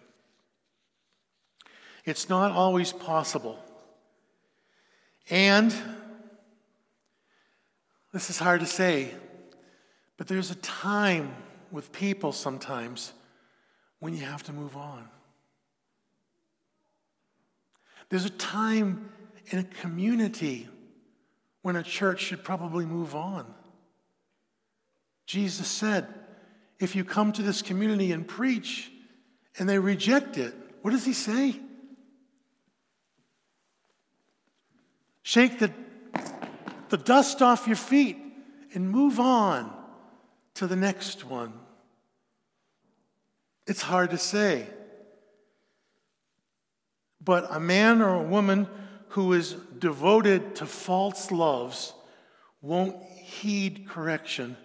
It's 2.05 2.29
not 2.29 2.51
always 2.51 2.93
possible. 2.93 3.57
And 5.31 5.73
this 8.15 8.31
is 8.31 8.39
hard 8.39 8.61
to 8.61 8.67
say, 8.67 9.11
but 10.17 10.29
there's 10.29 10.53
a 10.53 10.55
time 10.55 11.35
with 11.73 11.91
people 11.91 12.31
sometimes 12.31 13.13
when 13.99 14.15
you 14.15 14.25
have 14.25 14.45
to 14.45 14.53
move 14.53 14.77
on. 14.77 15.09
There's 18.11 18.25
a 18.25 18.31
time 18.31 19.11
in 19.47 19.59
a 19.59 19.65
community 19.65 20.69
when 21.63 21.75
a 21.75 21.83
church 21.83 22.21
should 22.21 22.45
probably 22.45 22.87
move 22.87 23.17
on. 23.17 23.53
Jesus 25.27 25.67
said, 25.67 26.07
if 26.79 26.95
you 26.95 27.05
come 27.05 27.33
to 27.33 27.43
this 27.43 27.63
community 27.63 28.13
and 28.13 28.29
preach 28.29 28.93
and 29.59 29.69
they 29.69 29.81
reject 29.81 30.39
it, 30.39 30.55
what 30.83 30.93
does 30.93 31.05
he 31.05 31.15
say? 31.15 31.57
Shake 35.25 35.59
the 35.59 35.73
the 36.95 37.03
dust 37.03 37.43
off 37.43 37.67
your 37.67 37.75
feet 37.75 38.17
and 38.73 38.89
move 38.89 39.19
on 39.19 39.69
to 40.55 40.69
the 40.69 40.77
next 40.77 41.25
one. 41.25 41.53
It's 43.67 43.83
hard 43.83 44.11
to 44.11 44.17
say. 44.17 44.69
But 47.21 47.49
a 47.51 47.59
man 47.59 48.01
or 48.01 48.15
a 48.15 48.23
woman 48.23 48.69
who 49.09 49.33
is 49.33 49.55
devoted 49.77 50.55
to 50.55 50.67
false 50.67 51.33
loves 51.33 51.95
won't 52.63 53.03
heed 53.03 53.89
correction 53.89 54.57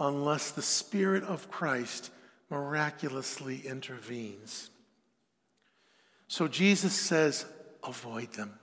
unless 0.00 0.50
the 0.50 0.62
Spirit 0.62 1.22
of 1.22 1.48
Christ 1.48 2.10
miraculously 2.50 3.62
intervenes. 3.64 4.70
So 6.26 6.48
Jesus 6.48 6.92
says, 6.92 7.46
avoid 7.84 8.32
them. 8.32 8.58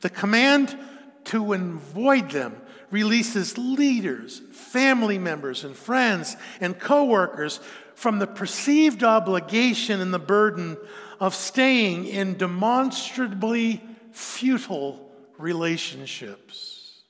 The 0.00 0.10
command 0.10 0.76
to 1.24 1.52
avoid 1.52 2.30
them 2.30 2.60
releases 2.90 3.58
leaders, 3.58 4.40
family 4.52 5.18
members, 5.18 5.64
and 5.64 5.76
friends 5.76 6.36
and 6.60 6.78
coworkers 6.78 7.60
from 7.94 8.18
the 8.18 8.26
perceived 8.26 9.02
obligation 9.02 10.00
and 10.00 10.14
the 10.14 10.18
burden 10.18 10.76
of 11.20 11.34
staying 11.34 12.06
in 12.06 12.36
demonstrably 12.36 13.82
futile 14.12 15.10
relationships. 15.36 17.02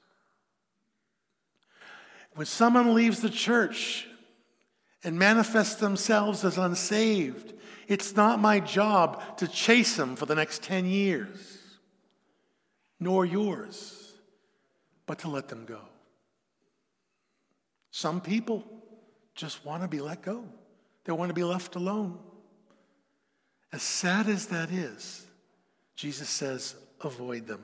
When 2.35 2.47
someone 2.47 2.95
leaves 2.95 3.21
the 3.21 3.31
church 3.31 4.07
and 5.05 5.19
manifests 5.19 5.77
themselves 5.77 6.45
as 6.45 6.59
unsaved, 6.59 7.53
it's 7.89 8.15
not 8.15 8.41
my 8.41 8.61
job 8.61 9.39
to 9.39 9.49
chase 9.49 9.97
them 9.97 10.17
for 10.17 10.27
the 10.27 10.35
next 10.35 10.63
10 10.63 10.87
years, 10.87 11.58
nor 13.01 13.25
yours 13.25 14.13
but 15.07 15.19
to 15.21 15.29
let 15.29 15.49
them 15.49 15.65
go. 15.65 15.81
Some 17.91 18.21
people 18.21 18.65
just 19.35 19.65
want 19.65 19.83
to 19.83 19.89
be 19.89 20.01
let 20.01 20.23
go, 20.23 20.45
they 21.05 21.13
want 21.13 21.31
to 21.31 21.35
be 21.35 21.45
left 21.45 21.75
alone. 21.75 22.19
As 23.73 23.83
sad 23.83 24.29
as 24.29 24.47
that 24.47 24.71
is, 24.71 25.27
Jesus 25.95 26.29
says, 26.29 26.75
avoid 27.03 27.47
them. 27.47 27.63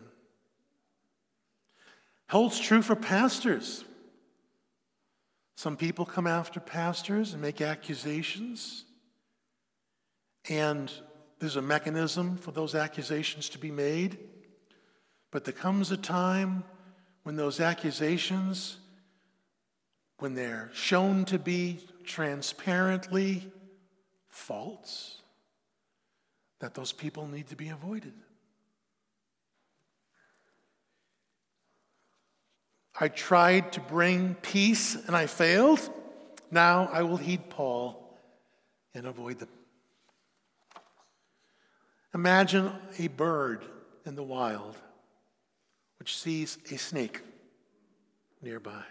Holds 2.28 2.58
true 2.58 2.82
for 2.82 2.96
pastors. 2.96 3.84
Some 5.56 5.76
people 5.76 6.04
come 6.04 6.26
after 6.26 6.60
pastors 6.60 7.32
and 7.32 7.40
make 7.40 7.60
accusations, 7.60 8.84
and 10.48 10.90
there's 11.38 11.56
a 11.56 11.62
mechanism 11.62 12.36
for 12.36 12.50
those 12.50 12.74
accusations 12.74 13.48
to 13.50 13.58
be 13.58 13.70
made. 13.70 14.18
But 15.34 15.42
there 15.42 15.52
comes 15.52 15.90
a 15.90 15.96
time 15.96 16.62
when 17.24 17.34
those 17.34 17.58
accusations, 17.58 18.76
when 20.20 20.34
they're 20.34 20.70
shown 20.72 21.24
to 21.24 21.40
be 21.40 21.80
transparently 22.04 23.50
false, 24.28 25.22
that 26.60 26.74
those 26.74 26.92
people 26.92 27.26
need 27.26 27.48
to 27.48 27.56
be 27.56 27.70
avoided. 27.70 28.12
I 33.00 33.08
tried 33.08 33.72
to 33.72 33.80
bring 33.80 34.36
peace 34.36 34.94
and 34.94 35.16
I 35.16 35.26
failed. 35.26 35.80
Now 36.52 36.88
I 36.92 37.02
will 37.02 37.16
heed 37.16 37.50
Paul 37.50 38.16
and 38.94 39.04
avoid 39.04 39.40
them. 39.40 39.48
Imagine 42.14 42.70
a 43.00 43.08
bird 43.08 43.64
in 44.06 44.14
the 44.14 44.22
wild 44.22 44.76
which 45.98 46.16
sees 46.18 46.58
a 46.70 46.76
snake 46.76 47.20
nearby. 48.42 48.82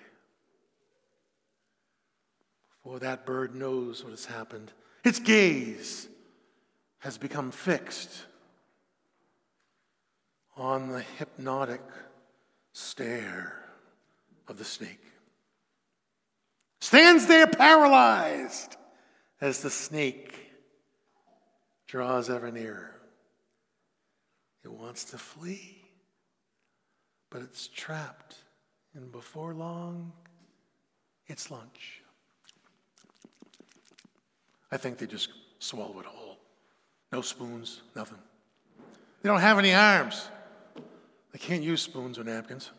For 2.83 2.99
that 2.99 3.25
bird 3.25 3.55
knows 3.55 4.03
what 4.03 4.11
has 4.11 4.25
happened. 4.25 4.71
Its 5.03 5.19
gaze 5.19 6.07
has 6.99 7.17
become 7.17 7.51
fixed 7.51 8.25
on 10.55 10.89
the 10.89 11.01
hypnotic 11.01 11.81
stare 12.73 13.63
of 14.47 14.57
the 14.57 14.65
snake. 14.65 15.01
Stands 16.81 17.27
there 17.27 17.47
paralyzed 17.47 18.75
as 19.39 19.61
the 19.61 19.69
snake 19.69 20.51
draws 21.87 22.29
ever 22.29 22.51
nearer. 22.51 22.91
It 24.63 24.71
wants 24.71 25.05
to 25.05 25.17
flee 25.17 25.82
but 27.33 27.41
it's 27.41 27.67
trapped. 27.67 28.35
And 28.93 29.11
before 29.11 29.55
long, 29.55 30.13
it's 31.25 31.49
lunch. 31.49 32.03
I 34.71 34.77
think 34.77 34.99
they 34.99 35.07
just 35.07 35.29
swallow 35.57 35.99
it 35.99 36.05
whole. 36.05 36.37
No 37.11 37.21
spoons, 37.21 37.81
nothing. 37.95 38.19
They 39.21 39.29
don't 39.29 39.41
have 39.41 39.57
any 39.57 39.73
arms. 39.73 40.29
They 41.31 41.39
can't 41.39 41.63
use 41.63 41.81
spoons 41.81 42.19
or 42.19 42.23
napkins. 42.23 42.69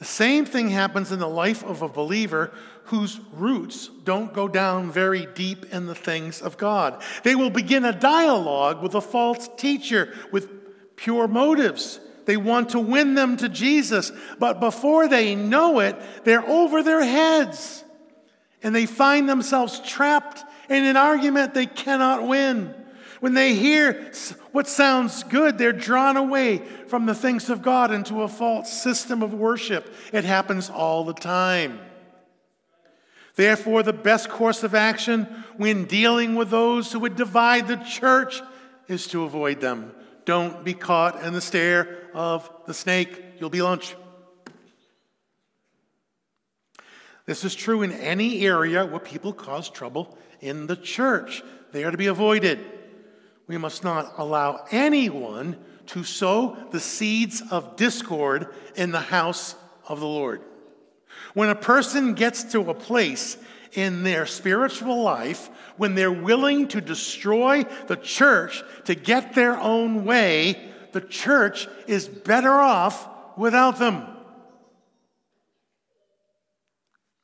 The 0.00 0.04
same 0.04 0.44
thing 0.44 0.70
happens 0.70 1.12
in 1.12 1.20
the 1.20 1.28
life 1.28 1.62
of 1.62 1.82
a 1.82 1.88
believer 1.88 2.52
whose 2.86 3.20
roots 3.32 3.90
don't 4.02 4.34
go 4.34 4.48
down 4.48 4.90
very 4.90 5.26
deep 5.34 5.72
in 5.72 5.86
the 5.86 5.94
things 5.94 6.42
of 6.42 6.58
God. 6.58 7.00
They 7.22 7.36
will 7.36 7.50
begin 7.50 7.84
a 7.84 7.92
dialogue 7.92 8.82
with 8.82 8.96
a 8.96 9.00
false 9.00 9.48
teacher 9.56 10.12
with 10.32 10.96
pure 10.96 11.28
motives 11.28 12.00
They 12.26 12.36
want 12.36 12.70
to 12.70 12.80
win 12.80 13.14
them 13.14 13.36
to 13.38 13.48
Jesus, 13.48 14.12
but 14.38 14.60
before 14.60 15.08
they 15.08 15.34
know 15.34 15.80
it, 15.80 15.96
they're 16.24 16.46
over 16.48 16.82
their 16.82 17.04
heads. 17.04 17.84
And 18.62 18.74
they 18.74 18.86
find 18.86 19.28
themselves 19.28 19.80
trapped 19.80 20.42
in 20.70 20.84
an 20.84 20.96
argument 20.96 21.54
they 21.54 21.66
cannot 21.66 22.26
win. 22.26 22.74
When 23.20 23.34
they 23.34 23.54
hear 23.54 24.10
what 24.52 24.68
sounds 24.68 25.22
good, 25.24 25.56
they're 25.56 25.72
drawn 25.72 26.16
away 26.16 26.58
from 26.88 27.06
the 27.06 27.14
things 27.14 27.48
of 27.48 27.62
God 27.62 27.90
into 27.90 28.22
a 28.22 28.28
false 28.28 28.72
system 28.72 29.22
of 29.22 29.32
worship. 29.32 29.92
It 30.12 30.24
happens 30.24 30.68
all 30.70 31.04
the 31.04 31.14
time. 31.14 31.78
Therefore, 33.36 33.82
the 33.82 33.92
best 33.92 34.28
course 34.28 34.62
of 34.62 34.74
action 34.74 35.24
when 35.56 35.86
dealing 35.86 36.34
with 36.34 36.50
those 36.50 36.92
who 36.92 37.00
would 37.00 37.16
divide 37.16 37.66
the 37.66 37.76
church 37.76 38.40
is 38.88 39.06
to 39.08 39.24
avoid 39.24 39.60
them. 39.60 39.92
Don't 40.24 40.64
be 40.64 40.74
caught 40.74 41.22
in 41.22 41.32
the 41.32 41.40
snare 41.40 42.03
of 42.14 42.50
the 42.66 42.72
snake. 42.74 43.22
You'll 43.38 43.50
be 43.50 43.62
lunch. 43.62 43.94
This 47.26 47.44
is 47.44 47.54
true 47.54 47.82
in 47.82 47.92
any 47.92 48.46
area 48.46 48.84
where 48.84 49.00
people 49.00 49.32
cause 49.32 49.68
trouble 49.68 50.16
in 50.40 50.66
the 50.66 50.76
church. 50.76 51.42
They 51.72 51.84
are 51.84 51.90
to 51.90 51.96
be 51.96 52.06
avoided. 52.06 52.60
We 53.46 53.58
must 53.58 53.82
not 53.84 54.14
allow 54.16 54.64
anyone 54.70 55.56
to 55.86 56.04
sow 56.04 56.56
the 56.70 56.80
seeds 56.80 57.42
of 57.50 57.76
discord 57.76 58.48
in 58.76 58.92
the 58.92 59.00
house 59.00 59.54
of 59.88 60.00
the 60.00 60.06
Lord. 60.06 60.42
When 61.34 61.50
a 61.50 61.54
person 61.54 62.14
gets 62.14 62.44
to 62.52 62.70
a 62.70 62.74
place 62.74 63.36
in 63.72 64.02
their 64.02 64.24
spiritual 64.26 65.02
life 65.02 65.50
when 65.76 65.94
they're 65.94 66.12
willing 66.12 66.68
to 66.68 66.80
destroy 66.80 67.64
the 67.86 67.96
church 67.96 68.62
to 68.84 68.94
get 68.94 69.34
their 69.34 69.58
own 69.58 70.04
way, 70.04 70.70
the 70.94 71.02
church 71.02 71.68
is 71.86 72.08
better 72.08 72.52
off 72.52 73.06
without 73.36 73.78
them. 73.78 74.06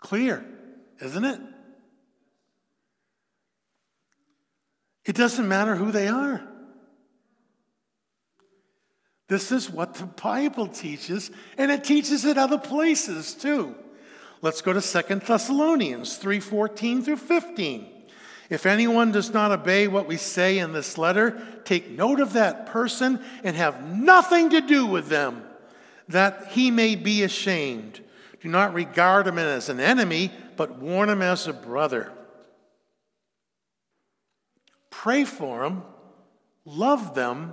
Clear, 0.00 0.44
isn't 1.00 1.24
it? 1.24 1.40
It 5.06 5.16
doesn't 5.16 5.48
matter 5.48 5.74
who 5.74 5.90
they 5.90 6.08
are. 6.08 6.46
This 9.28 9.52
is 9.52 9.70
what 9.70 9.94
the 9.94 10.06
Bible 10.06 10.66
teaches, 10.66 11.30
and 11.56 11.70
it 11.70 11.84
teaches 11.84 12.24
it 12.24 12.36
other 12.36 12.58
places 12.58 13.32
too. 13.32 13.76
Let's 14.42 14.60
go 14.60 14.72
to 14.72 14.80
Second 14.80 15.22
Thessalonians 15.22 16.16
3:14 16.18 17.02
through 17.02 17.16
15. 17.16 17.89
If 18.50 18.66
anyone 18.66 19.12
does 19.12 19.32
not 19.32 19.52
obey 19.52 19.86
what 19.86 20.08
we 20.08 20.16
say 20.16 20.58
in 20.58 20.72
this 20.72 20.98
letter, 20.98 21.40
take 21.64 21.88
note 21.88 22.18
of 22.18 22.32
that 22.32 22.66
person 22.66 23.20
and 23.44 23.54
have 23.54 23.86
nothing 23.86 24.50
to 24.50 24.60
do 24.60 24.84
with 24.84 25.06
them, 25.06 25.44
that 26.08 26.48
he 26.48 26.72
may 26.72 26.96
be 26.96 27.22
ashamed. 27.22 28.00
Do 28.40 28.48
not 28.48 28.74
regard 28.74 29.28
him 29.28 29.38
as 29.38 29.68
an 29.68 29.78
enemy, 29.78 30.32
but 30.56 30.78
warn 30.78 31.08
him 31.08 31.22
as 31.22 31.46
a 31.46 31.52
brother. 31.52 32.12
Pray 34.90 35.24
for 35.24 35.64
him, 35.64 35.82
love 36.64 37.14
them, 37.14 37.52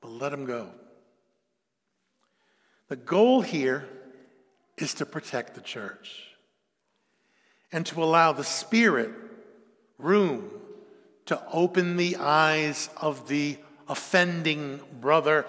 but 0.00 0.12
let 0.12 0.32
him 0.32 0.46
go. 0.46 0.70
The 2.88 2.96
goal 2.96 3.42
here 3.42 3.86
is 4.78 4.94
to 4.94 5.06
protect 5.06 5.54
the 5.54 5.60
church 5.60 6.28
and 7.70 7.84
to 7.86 8.02
allow 8.02 8.32
the 8.32 8.44
Spirit 8.44 9.10
room 10.02 10.50
to 11.26 11.40
open 11.52 11.96
the 11.96 12.16
eyes 12.16 12.90
of 12.96 13.28
the 13.28 13.56
offending 13.88 14.80
brother. 15.00 15.46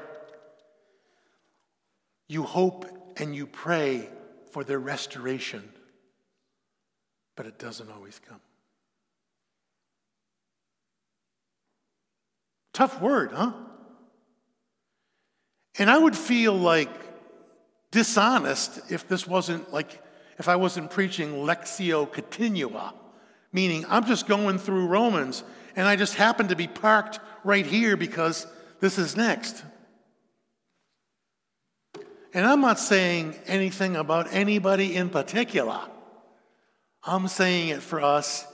You 2.27 2.43
hope 2.43 2.85
and 3.17 3.35
you 3.35 3.47
pray 3.47 4.09
for 4.51 4.63
their 4.63 4.79
restoration, 4.79 5.67
but 7.35 7.45
it 7.45 7.57
doesn't 7.57 7.91
always 7.91 8.19
come. 8.27 8.39
Tough 12.73 13.01
word, 13.01 13.31
huh? 13.33 13.53
And 15.77 15.89
I 15.89 15.97
would 15.97 16.15
feel 16.15 16.53
like 16.53 16.89
dishonest 17.91 18.91
if 18.91 19.07
this 19.07 19.27
wasn't 19.27 19.71
like, 19.71 20.01
if 20.37 20.47
I 20.47 20.55
wasn't 20.55 20.91
preaching 20.91 21.33
Lectio 21.33 22.11
Continua, 22.11 22.93
meaning 23.53 23.85
I'm 23.87 24.05
just 24.05 24.27
going 24.27 24.57
through 24.57 24.87
Romans 24.87 25.43
and 25.75 25.87
I 25.87 25.95
just 25.95 26.15
happen 26.15 26.49
to 26.49 26.55
be 26.55 26.67
parked 26.67 27.19
right 27.43 27.65
here 27.65 27.95
because 27.95 28.45
this 28.79 28.97
is 28.97 29.15
next. 29.15 29.63
And 32.33 32.45
I'm 32.45 32.61
not 32.61 32.79
saying 32.79 33.35
anything 33.45 33.95
about 33.95 34.33
anybody 34.33 34.95
in 34.95 35.09
particular. 35.09 35.79
I'm 37.03 37.27
saying 37.27 37.69
it 37.69 37.81
for 37.81 38.01
us 38.01 38.45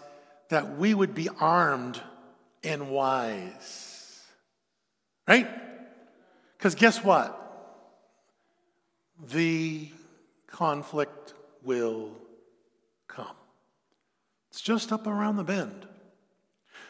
that 0.49 0.77
we 0.77 0.93
would 0.93 1.15
be 1.15 1.29
armed 1.39 2.01
and 2.63 2.91
wise. 2.91 4.21
Right? 5.27 5.47
Because 6.57 6.75
guess 6.75 7.03
what? 7.03 7.39
the 9.27 9.89
conflict 10.47 11.33
will 11.63 12.11
come. 13.07 13.27
It's 14.59 14.65
just 14.65 14.91
up 14.91 15.07
around 15.07 15.37
the 15.37 15.45
bend. 15.45 15.87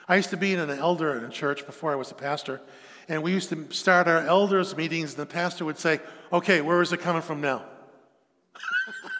I 0.07 0.15
used 0.15 0.31
to 0.31 0.37
be 0.37 0.55
an 0.55 0.71
elder 0.71 1.15
in 1.15 1.23
a 1.23 1.29
church 1.29 1.67
before 1.67 1.91
I 1.91 1.95
was 1.97 2.09
a 2.09 2.15
pastor, 2.15 2.61
and 3.07 3.21
we 3.21 3.31
used 3.31 3.49
to 3.49 3.71
start 3.71 4.07
our 4.07 4.25
elders' 4.25 4.75
meetings, 4.75 5.11
and 5.13 5.21
the 5.21 5.31
pastor 5.31 5.65
would 5.65 5.77
say, 5.77 5.99
Okay, 6.33 6.61
where 6.61 6.81
is 6.81 6.91
it 6.93 7.01
coming 7.01 7.21
from 7.21 7.41
now? 7.41 7.63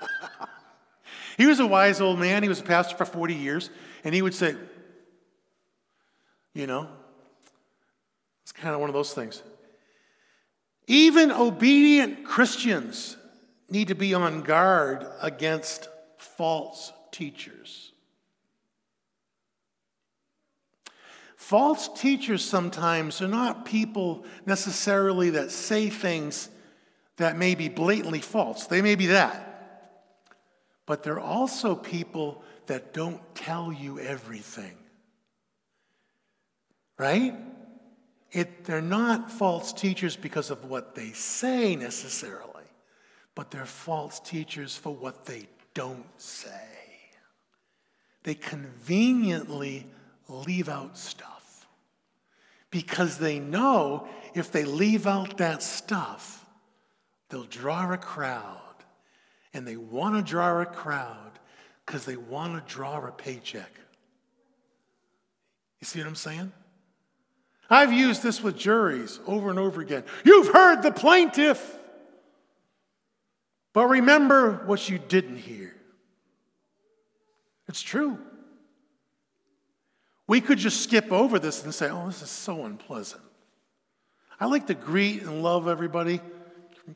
he 1.38 1.46
was 1.46 1.60
a 1.60 1.68
wise 1.68 2.02
old 2.02 2.18
man. 2.18 2.42
He 2.42 2.50
was 2.50 2.60
a 2.60 2.64
pastor 2.64 2.96
for 2.96 3.06
40 3.06 3.36
years, 3.36 3.70
and 4.04 4.16
he 4.16 4.24
would 4.24 4.34
say, 4.34 4.56
You 6.56 6.66
know, 6.66 6.88
it's 8.42 8.52
kind 8.52 8.74
of 8.74 8.82
one 8.82 8.90
of 8.90 8.96
those 8.96 9.14
things. 9.14 9.44
Even 10.88 11.32
obedient 11.32 12.26
Christians 12.26 13.16
need 13.70 13.90
to 13.90 13.96
be 13.96 14.16
on 14.16 14.42
guard 14.42 15.06
against 15.22 15.88
false 16.18 16.92
teachers. 17.12 17.92
False 21.50 21.88
teachers 22.00 22.46
sometimes 22.46 23.24
are 23.24 23.28
not 23.28 23.66
people 23.66 24.24
necessarily 24.46 25.32
that 25.32 25.50
say 25.50 25.90
things 25.90 26.48
that 27.18 27.40
may 27.40 27.56
be 27.56 27.70
blatantly 27.70 28.20
false. 28.20 28.68
They 28.68 28.84
may 28.84 28.94
be 28.94 29.08
that. 29.08 29.90
But 30.86 31.02
they're 31.02 31.20
also 31.20 31.74
people 31.74 32.44
that 32.68 32.94
don't 32.94 33.20
tell 33.34 33.74
you 33.74 34.00
everything. 34.00 34.78
Right? 37.00 37.34
It, 38.32 38.66
they're 38.66 38.80
not 38.80 39.32
false 39.32 39.74
teachers 39.74 40.16
because 40.16 40.52
of 40.52 40.66
what 40.66 40.94
they 40.94 41.14
say 41.14 41.76
necessarily, 41.76 42.68
but 43.34 43.50
they're 43.50 43.66
false 43.66 44.20
teachers 44.20 44.76
for 44.76 44.94
what 44.94 45.26
they 45.26 45.48
don't 45.74 46.06
say. 46.22 46.68
They 48.22 48.36
conveniently 48.36 49.88
leave 50.28 50.70
out 50.70 50.96
stuff 50.96 51.38
because 52.72 53.18
they 53.18 53.40
know 53.40 54.08
if 54.34 54.52
they 54.52 54.64
leave 54.64 55.08
out 55.08 55.38
that 55.38 55.64
stuff, 55.64 56.46
they'll 57.30 57.44
draw 57.44 57.92
a 57.92 57.98
crowd. 57.98 58.58
And 59.54 59.68
they 59.68 59.78
want 59.78 60.16
to 60.16 60.22
draw 60.22 60.62
a 60.62 60.66
crowd 60.66 61.40
because 61.86 62.06
they 62.06 62.18
want 62.18 62.54
to 62.56 62.74
draw 62.74 63.04
a 63.06 63.12
paycheck. 63.12 63.72
You 65.80 65.86
see 65.86 66.00
what 66.00 66.08
I'm 66.08 66.16
saying? 66.16 66.52
I've 67.70 67.94
used 67.94 68.22
this 68.22 68.44
with 68.44 68.58
juries 68.58 69.20
over 69.26 69.50
and 69.50 69.58
over 69.58 69.82
again. 69.82 70.04
You've 70.24 70.50
heard 70.50 70.82
the 70.82 70.92
plaintiff, 70.92 71.78
but 73.74 73.88
remember 73.88 74.64
what 74.66 74.90
you 74.90 75.00
didn't 75.00 75.38
hear. 75.38 75.76
It's 77.68 77.82
true. 77.82 78.18
We 80.30 80.42
could 80.42 80.60
just 80.60 80.82
skip 80.84 81.12
over 81.12 81.39
this 81.39 81.63
and 81.63 81.74
say, 81.74 81.89
oh, 81.89 82.06
this 82.06 82.22
is 82.22 82.30
so 82.30 82.63
unpleasant. 82.65 83.24
I 84.39 84.46
like 84.46 84.68
to 84.68 84.76
greet 84.76 85.24
and 85.24 85.42
love 85.42 85.68
everybody, 85.68 86.22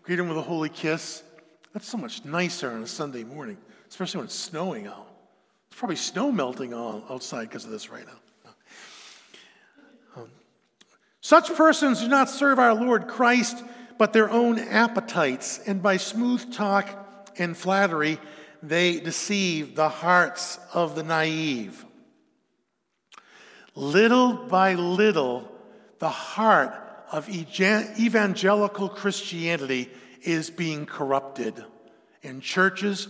greet 0.04 0.17
them 0.17 0.30
with 0.30 0.38
a 0.38 0.41
holy 0.43 0.69
kiss. 0.69 1.24
That's 1.74 1.88
so 1.88 1.98
much 1.98 2.24
nicer 2.24 2.69
on 2.69 2.84
a 2.84 2.88
Sunday 2.88 3.24
morning, 3.24 3.58
especially 3.89 4.19
when 4.19 4.26
it's 4.28 4.36
snowing 4.36 4.86
out. 4.86 5.08
It's 5.72 5.80
probably 5.80 5.96
snow 5.96 6.32
melting 6.32 6.76
outside 6.76 7.50
because 7.50 7.65
of 7.65 7.72
this 7.72 7.89
right 7.89 8.06
now. 8.06 8.52
Um, 10.15 10.30
such 11.19 11.56
persons 11.56 12.02
do 12.02 12.08
not 12.08 12.30
serve 12.30 12.60
our 12.60 12.76
Lord 12.76 13.08
Christ, 13.08 13.63
but 13.98 14.13
their 14.13 14.30
own 14.30 14.60
appetites, 14.60 15.60
and 15.65 15.82
by 15.82 15.98
smooth 15.98 16.54
talk 16.54 16.88
and 17.39 17.58
flattery, 17.58 18.19
they 18.62 19.00
deceive 19.00 19.76
the 19.76 19.89
hearts 19.89 20.60
of 20.72 20.93
the 20.93 21.02
naive. 21.02 21.84
Little 23.76 24.34
by 24.34 24.76
little, 24.76 25.50
the 26.00 26.10
heart 26.10 26.74
of 27.12 27.30
evangelical 27.30 28.90
Christianity 28.90 29.90
is 30.22 30.50
being 30.50 30.86
corrupted 30.86 31.64
in 32.22 32.42
churches 32.42 33.08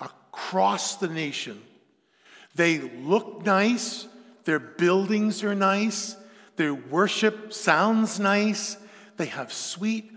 across 0.00 0.96
the 0.96 1.08
nation. 1.08 1.60
They 2.54 2.78
look 2.78 3.44
nice, 3.44 4.08
their 4.44 4.58
buildings 4.58 5.44
are 5.44 5.54
nice, 5.54 6.16
their 6.56 6.74
worship 6.74 7.52
sounds 7.52 8.18
nice, 8.18 8.76
they 9.16 9.26
have 9.26 9.52
sweet 9.52 10.10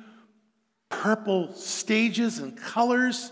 purple 0.90 1.54
stages 1.54 2.40
and 2.40 2.58
colors, 2.58 3.32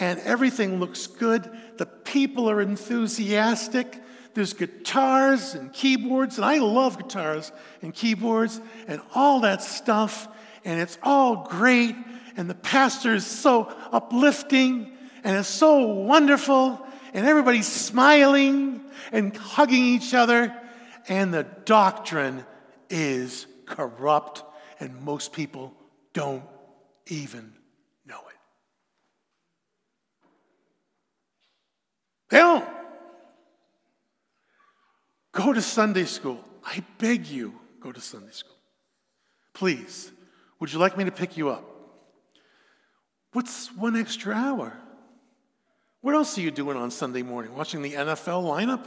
and 0.00 0.18
everything 0.20 0.80
looks 0.80 1.06
good. 1.06 1.50
The 1.76 1.86
people 1.86 2.48
are 2.48 2.60
enthusiastic. 2.60 4.00
There's 4.34 4.52
guitars 4.52 5.54
and 5.54 5.72
keyboards, 5.72 6.36
and 6.36 6.44
I 6.44 6.58
love 6.58 6.96
guitars 6.96 7.50
and 7.82 7.92
keyboards 7.94 8.60
and 8.86 9.00
all 9.14 9.40
that 9.40 9.62
stuff, 9.62 10.28
and 10.64 10.80
it's 10.80 10.98
all 11.02 11.46
great. 11.48 11.96
And 12.36 12.48
the 12.48 12.54
pastor 12.54 13.14
is 13.14 13.26
so 13.26 13.64
uplifting, 13.90 14.92
and 15.24 15.36
it's 15.36 15.48
so 15.48 15.86
wonderful, 15.86 16.86
and 17.12 17.26
everybody's 17.26 17.66
smiling 17.66 18.84
and 19.10 19.36
hugging 19.36 19.84
each 19.84 20.14
other, 20.14 20.54
and 21.08 21.34
the 21.34 21.44
doctrine 21.64 22.44
is 22.88 23.46
corrupt, 23.66 24.44
and 24.78 25.02
most 25.02 25.32
people 25.32 25.74
don't 26.12 26.44
even 27.06 27.52
know 28.06 28.20
it. 28.28 28.36
They 32.30 32.38
don't. 32.38 32.64
Go 35.32 35.52
to 35.52 35.62
Sunday 35.62 36.04
school. 36.04 36.44
I 36.64 36.82
beg 36.98 37.26
you, 37.26 37.54
go 37.80 37.92
to 37.92 38.00
Sunday 38.00 38.32
school. 38.32 38.56
Please, 39.52 40.12
would 40.60 40.72
you 40.72 40.78
like 40.78 40.96
me 40.96 41.04
to 41.04 41.10
pick 41.10 41.36
you 41.36 41.50
up? 41.50 41.64
What's 43.32 43.74
one 43.74 43.96
extra 43.96 44.34
hour? 44.34 44.72
What 46.00 46.14
else 46.14 46.38
are 46.38 46.40
you 46.40 46.50
doing 46.50 46.76
on 46.76 46.90
Sunday 46.90 47.22
morning? 47.22 47.54
Watching 47.54 47.82
the 47.82 47.92
NFL 47.92 48.44
lineup? 48.44 48.86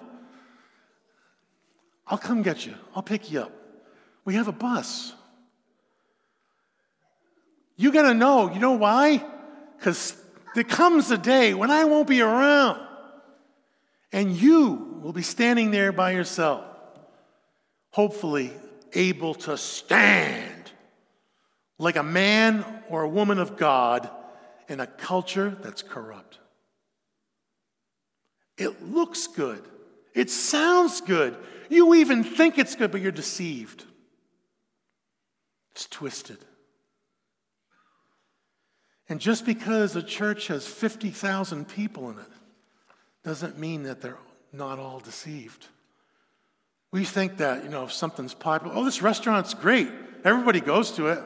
I'll 2.07 2.17
come 2.17 2.41
get 2.41 2.65
you. 2.65 2.73
I'll 2.95 3.03
pick 3.03 3.31
you 3.31 3.41
up. 3.41 3.51
We 4.25 4.35
have 4.35 4.47
a 4.47 4.53
bus. 4.53 5.13
You 7.75 7.91
got 7.91 8.03
to 8.03 8.13
know. 8.13 8.51
You 8.51 8.59
know 8.59 8.73
why? 8.73 9.23
Because 9.77 10.15
there 10.53 10.63
comes 10.63 11.11
a 11.11 11.17
day 11.17 11.53
when 11.53 11.71
I 11.71 11.85
won't 11.85 12.07
be 12.07 12.21
around 12.21 12.79
and 14.11 14.35
you 14.35 14.90
will 15.01 15.13
be 15.13 15.21
standing 15.21 15.71
there 15.71 15.91
by 15.91 16.11
yourself, 16.11 16.63
hopefully 17.91 18.51
able 18.93 19.33
to 19.33 19.57
stand 19.57 20.71
like 21.77 21.95
a 21.95 22.03
man 22.03 22.63
or 22.89 23.01
a 23.01 23.09
woman 23.09 23.39
of 23.39 23.57
God 23.57 24.09
in 24.67 24.79
a 24.79 24.87
culture 24.87 25.57
that's 25.61 25.81
corrupt. 25.81 26.39
It 28.57 28.83
looks 28.83 29.27
good. 29.27 29.63
It 30.13 30.29
sounds 30.29 31.01
good. 31.01 31.35
You 31.69 31.95
even 31.95 32.23
think 32.23 32.59
it's 32.59 32.75
good, 32.75 32.91
but 32.91 33.01
you're 33.01 33.11
deceived. 33.11 33.85
It's 35.71 35.87
twisted. 35.87 36.37
And 39.09 39.19
just 39.19 39.45
because 39.45 39.95
a 39.95 40.03
church 40.03 40.47
has 40.47 40.67
50,000 40.67 41.67
people 41.67 42.09
in 42.11 42.19
it 42.19 42.31
doesn't 43.23 43.57
mean 43.57 43.83
that 43.83 44.01
they're 44.01 44.17
not 44.53 44.79
all 44.79 44.99
deceived. 44.99 45.67
We 46.91 47.05
think 47.05 47.37
that, 47.37 47.63
you 47.63 47.69
know, 47.69 47.85
if 47.85 47.93
something's 47.93 48.33
popular, 48.33 48.75
oh, 48.75 48.83
this 48.83 49.01
restaurant's 49.01 49.53
great. 49.53 49.89
Everybody 50.23 50.59
goes 50.59 50.91
to 50.93 51.07
it. 51.07 51.19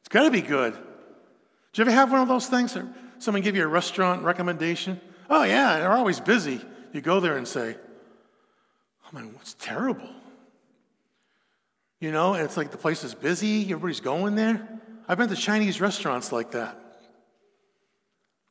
It's 0.00 0.08
got 0.08 0.24
to 0.24 0.30
be 0.30 0.42
good. 0.42 0.74
Do 0.74 1.82
you 1.82 1.82
ever 1.82 1.92
have 1.92 2.10
one 2.10 2.20
of 2.20 2.28
those 2.28 2.48
things? 2.48 2.76
Someone 3.18 3.42
give 3.42 3.54
you 3.54 3.62
a 3.62 3.68
restaurant 3.68 4.24
recommendation? 4.24 5.00
Oh, 5.30 5.44
yeah, 5.44 5.78
they're 5.78 5.92
always 5.92 6.20
busy. 6.20 6.60
You 6.92 7.00
go 7.00 7.20
there 7.20 7.36
and 7.36 7.46
say, 7.46 7.76
oh, 9.04 9.08
man, 9.16 9.32
what's 9.34 9.54
terrible? 9.54 10.08
You 12.00 12.10
know, 12.10 12.34
and 12.34 12.44
it's 12.44 12.56
like 12.56 12.72
the 12.72 12.76
place 12.76 13.04
is 13.04 13.14
busy, 13.14 13.62
everybody's 13.62 14.00
going 14.00 14.34
there. 14.34 14.68
I've 15.06 15.18
been 15.18 15.28
to 15.28 15.36
Chinese 15.36 15.80
restaurants 15.80 16.32
like 16.32 16.50
that. 16.50 16.76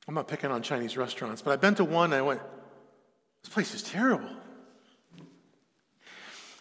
I'm 0.08 0.16
not 0.16 0.28
picking 0.28 0.52
on 0.52 0.64
Chinese 0.64 0.98
restaurants, 0.98 1.42
but 1.42 1.52
I've 1.52 1.62
been 1.62 1.76
to 1.76 1.84
one 1.84 2.14
and 2.14 2.16
I 2.16 2.22
went, 2.22 2.42
this 3.44 3.54
place 3.54 3.74
is 3.74 3.84
terrible. 3.84 4.30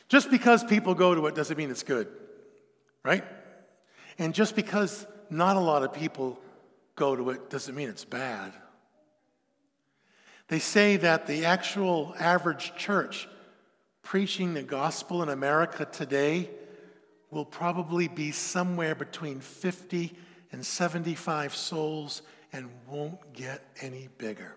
Just 0.08 0.30
because 0.30 0.64
people 0.64 0.94
go 0.94 1.14
to 1.14 1.26
it 1.26 1.34
doesn't 1.34 1.56
mean 1.56 1.70
it's 1.70 1.84
good, 1.84 2.08
right? 3.04 3.24
And 4.18 4.34
just 4.34 4.56
because 4.56 5.06
not 5.30 5.56
a 5.56 5.60
lot 5.60 5.82
of 5.82 5.92
people 5.92 6.38
go 6.96 7.14
to 7.14 7.30
it 7.30 7.48
doesn't 7.48 7.74
mean 7.74 7.88
it's 7.88 8.04
bad. 8.04 8.52
They 10.48 10.58
say 10.58 10.96
that 10.96 11.26
the 11.26 11.44
actual 11.44 12.14
average 12.18 12.74
church 12.76 13.28
preaching 14.02 14.54
the 14.54 14.62
gospel 14.62 15.22
in 15.22 15.28
America 15.28 15.84
today 15.84 16.50
will 17.30 17.44
probably 17.44 18.08
be 18.08 18.32
somewhere 18.32 18.96
between 18.96 19.38
50 19.38 20.12
and 20.50 20.66
75 20.66 21.54
souls 21.54 22.22
and 22.52 22.68
won't 22.88 23.32
get 23.32 23.62
any 23.80 24.08
bigger. 24.18 24.56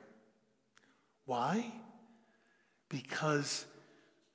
Why? 1.26 1.72
Because 2.94 3.66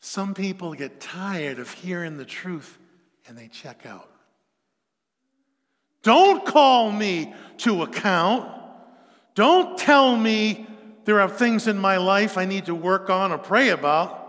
some 0.00 0.34
people 0.34 0.74
get 0.74 1.00
tired 1.00 1.60
of 1.60 1.72
hearing 1.72 2.16
the 2.16 2.24
truth 2.24 2.76
and 3.28 3.38
they 3.38 3.46
check 3.46 3.86
out. 3.86 4.10
Don't 6.02 6.44
call 6.44 6.90
me 6.90 7.32
to 7.58 7.84
account. 7.84 8.50
Don't 9.36 9.78
tell 9.78 10.16
me 10.16 10.66
there 11.04 11.20
are 11.20 11.28
things 11.28 11.68
in 11.68 11.78
my 11.78 11.98
life 11.98 12.36
I 12.36 12.46
need 12.46 12.66
to 12.66 12.74
work 12.74 13.10
on 13.10 13.30
or 13.30 13.38
pray 13.38 13.68
about. 13.68 14.24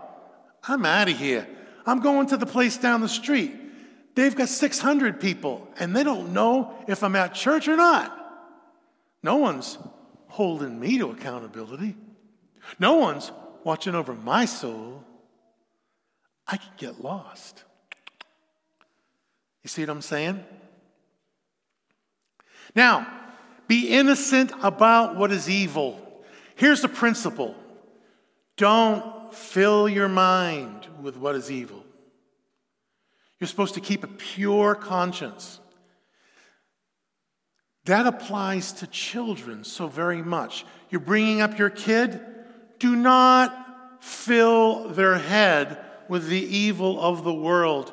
I'm 0.62 0.86
out 0.86 1.08
of 1.08 1.18
here. 1.18 1.48
I'm 1.84 1.98
going 1.98 2.28
to 2.28 2.36
the 2.36 2.46
place 2.46 2.76
down 2.76 3.00
the 3.00 3.08
street. 3.08 3.52
They've 4.14 4.34
got 4.34 4.48
600 4.48 5.18
people, 5.20 5.66
and 5.78 5.96
they 5.96 6.04
don't 6.04 6.32
know 6.32 6.74
if 6.86 7.02
I'm 7.02 7.16
at 7.16 7.34
church 7.34 7.66
or 7.66 7.76
not. 7.76 8.16
No 9.24 9.36
one's 9.36 9.76
holding 10.28 10.78
me 10.78 10.98
to 10.98 11.10
accountability. 11.10 11.96
No 12.78 12.94
one's 12.94 13.32
watching 13.64 13.94
over 13.94 14.14
my 14.14 14.44
soul. 14.44 15.04
I 16.46 16.56
can 16.56 16.72
get 16.76 17.02
lost. 17.02 17.64
You 19.62 19.68
see 19.68 19.82
what 19.82 19.90
I'm 19.90 20.02
saying? 20.02 20.44
Now, 22.74 23.06
be 23.68 23.88
innocent 23.88 24.52
about 24.62 25.16
what 25.16 25.30
is 25.30 25.48
evil. 25.48 26.00
Here's 26.56 26.82
the 26.82 26.88
principle 26.88 27.54
don't 28.56 29.32
fill 29.32 29.88
your 29.88 30.08
mind 30.08 30.86
with 31.00 31.16
what 31.16 31.34
is 31.34 31.50
evil. 31.50 31.84
You're 33.38 33.48
supposed 33.48 33.74
to 33.74 33.80
keep 33.80 34.04
a 34.04 34.08
pure 34.08 34.74
conscience. 34.74 35.60
That 37.86 38.06
applies 38.06 38.72
to 38.74 38.86
children 38.86 39.64
so 39.64 39.86
very 39.86 40.22
much. 40.22 40.66
You're 40.90 41.00
bringing 41.00 41.40
up 41.40 41.58
your 41.58 41.70
kid, 41.70 42.20
do 42.80 42.96
not 42.96 44.02
fill 44.02 44.88
their 44.88 45.16
head 45.16 45.78
with 46.08 46.26
the 46.26 46.40
evil 46.40 47.00
of 47.00 47.22
the 47.22 47.32
world. 47.32 47.92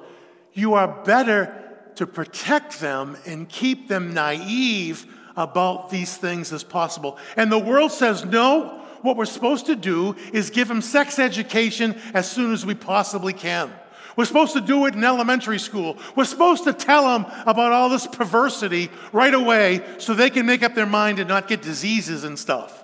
You 0.54 0.74
are 0.74 1.04
better 1.04 1.54
to 1.96 2.08
protect 2.08 2.80
them 2.80 3.18
and 3.26 3.48
keep 3.48 3.88
them 3.88 4.14
naive 4.14 5.06
about 5.36 5.92
these 5.92 6.18
things 6.18 6.52
as 6.52 6.64
possible. 6.64 7.20
And 7.36 7.52
the 7.52 7.60
world 7.60 7.92
says, 7.92 8.26
no, 8.26 8.84
what 9.04 9.18
we're 9.18 9.26
supposed 9.26 9.68
to 9.68 9.76
do 9.76 10.16
is 10.34 10.50
give 10.50 10.68
them 10.68 10.82
sex 10.82 11.20
education 11.20 11.96
as 12.16 12.30
soon 12.30 12.54
as 12.54 12.66
we 12.66 12.74
possibly 12.74 13.34
can. 13.34 13.72
We're 14.16 14.26
supposed 14.26 14.54
to 14.54 14.62
do 14.62 14.88
it 14.88 14.96
in 14.96 15.04
elementary 15.04 15.60
school. 15.60 15.98
We're 16.16 16.26
supposed 16.26 16.64
to 16.64 16.74
tell 16.74 17.04
them 17.04 17.32
about 17.46 17.72
all 17.72 17.90
this 17.90 18.08
perversity 18.08 18.90
right 19.12 19.34
away 19.34 19.84
so 20.00 20.16
they 20.16 20.32
can 20.32 20.48
make 20.48 20.64
up 20.64 20.74
their 20.74 20.88
mind 20.88 21.20
and 21.20 21.28
not 21.28 21.48
get 21.48 21.62
diseases 21.62 22.24
and 22.24 22.40
stuff. 22.40 22.84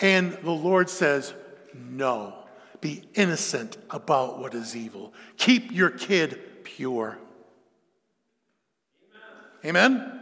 And 0.00 0.32
the 0.42 0.50
Lord 0.50 0.88
says, 0.88 1.34
no. 1.74 2.34
Be 2.80 3.02
innocent 3.14 3.76
about 3.90 4.38
what 4.38 4.54
is 4.54 4.76
evil. 4.76 5.12
Keep 5.36 5.72
your 5.72 5.90
kid 5.90 6.64
pure. 6.64 7.18
Amen? 9.64 9.92
Amen? 9.96 10.20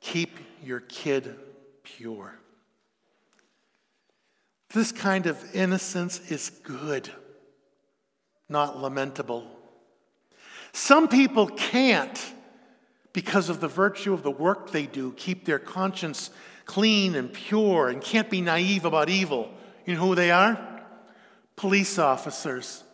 Keep 0.00 0.38
your 0.62 0.80
kid 0.80 1.36
pure. 1.82 2.38
This 4.74 4.92
kind 4.92 5.26
of 5.26 5.42
innocence 5.54 6.30
is 6.30 6.50
good, 6.62 7.10
not 8.48 8.78
lamentable. 8.78 9.46
Some 10.72 11.08
people 11.08 11.46
can't, 11.46 12.32
because 13.12 13.48
of 13.48 13.60
the 13.60 13.68
virtue 13.68 14.12
of 14.12 14.22
the 14.22 14.30
work 14.30 14.70
they 14.70 14.86
do, 14.86 15.12
keep 15.12 15.44
their 15.44 15.58
conscience 15.58 16.30
clean 16.64 17.14
and 17.14 17.32
pure 17.32 17.88
and 17.88 18.00
can't 18.00 18.30
be 18.30 18.40
naive 18.40 18.84
about 18.84 19.08
evil. 19.08 19.50
You 19.84 19.94
know 19.94 20.00
who 20.00 20.14
they 20.14 20.30
are? 20.30 20.58
Police 21.56 21.98
officers. 21.98 22.84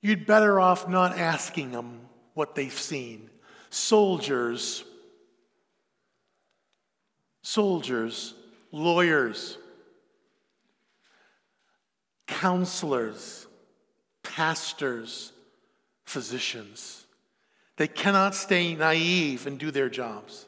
you'd 0.00 0.26
better 0.26 0.58
off 0.58 0.88
not 0.88 1.16
asking 1.16 1.70
them 1.70 2.00
what 2.34 2.54
they've 2.54 2.72
seen. 2.72 3.30
Soldiers, 3.70 4.84
soldiers, 7.42 8.34
lawyers, 8.72 9.58
counselors, 12.26 13.46
pastors, 14.22 15.32
physicians. 16.04 17.01
They 17.82 17.88
cannot 17.88 18.36
stay 18.36 18.76
naive 18.76 19.48
and 19.48 19.58
do 19.58 19.72
their 19.72 19.90
jobs. 19.90 20.46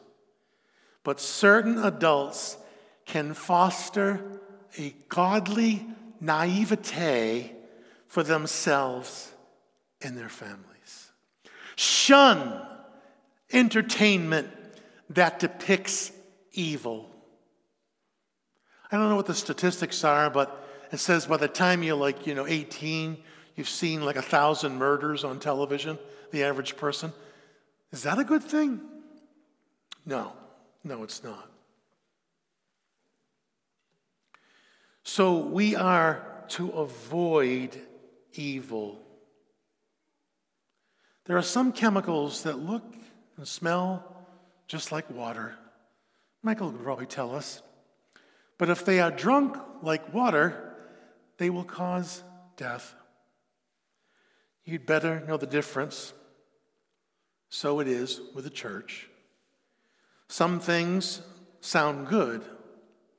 But 1.02 1.18
certain 1.18 1.82
adults 1.82 2.56
can 3.06 3.34
foster 3.34 4.40
a 4.78 4.94
godly 5.08 5.84
naivete 6.20 7.50
for 8.06 8.22
themselves 8.22 9.32
and 10.00 10.16
their 10.16 10.28
families. 10.28 11.10
Shun 11.74 12.64
entertainment 13.52 14.48
that 15.10 15.40
depicts 15.40 16.12
evil. 16.52 17.10
I 18.92 18.96
don't 18.96 19.08
know 19.08 19.16
what 19.16 19.26
the 19.26 19.34
statistics 19.34 20.04
are, 20.04 20.30
but 20.30 20.64
it 20.92 20.98
says 20.98 21.26
by 21.26 21.38
the 21.38 21.48
time 21.48 21.82
you're 21.82 21.96
like, 21.96 22.28
you 22.28 22.36
know, 22.36 22.46
18, 22.46 23.16
you've 23.56 23.68
seen 23.68 24.04
like 24.04 24.14
a 24.14 24.22
thousand 24.22 24.76
murders 24.76 25.24
on 25.24 25.40
television, 25.40 25.98
the 26.30 26.44
average 26.44 26.76
person. 26.76 27.12
Is 27.94 28.02
that 28.02 28.18
a 28.18 28.24
good 28.24 28.42
thing? 28.42 28.80
No, 30.04 30.32
no, 30.82 31.04
it's 31.04 31.22
not. 31.22 31.48
So 35.04 35.38
we 35.38 35.76
are 35.76 36.44
to 36.48 36.70
avoid 36.70 37.80
evil. 38.32 39.00
There 41.26 41.36
are 41.36 41.42
some 41.42 41.70
chemicals 41.70 42.42
that 42.42 42.58
look 42.58 42.96
and 43.36 43.46
smell 43.46 44.26
just 44.66 44.90
like 44.90 45.08
water. 45.08 45.54
Michael 46.42 46.72
could 46.72 46.82
probably 46.82 47.06
tell 47.06 47.32
us. 47.32 47.62
But 48.58 48.70
if 48.70 48.84
they 48.84 48.98
are 48.98 49.12
drunk 49.12 49.56
like 49.82 50.12
water, 50.12 50.74
they 51.38 51.48
will 51.48 51.62
cause 51.62 52.24
death. 52.56 52.92
You'd 54.64 54.84
better 54.84 55.20
know 55.28 55.36
the 55.36 55.46
difference. 55.46 56.12
So 57.54 57.78
it 57.78 57.86
is 57.86 58.20
with 58.34 58.42
the 58.42 58.50
church. 58.50 59.08
Some 60.26 60.58
things 60.58 61.22
sound 61.60 62.08
good 62.08 62.42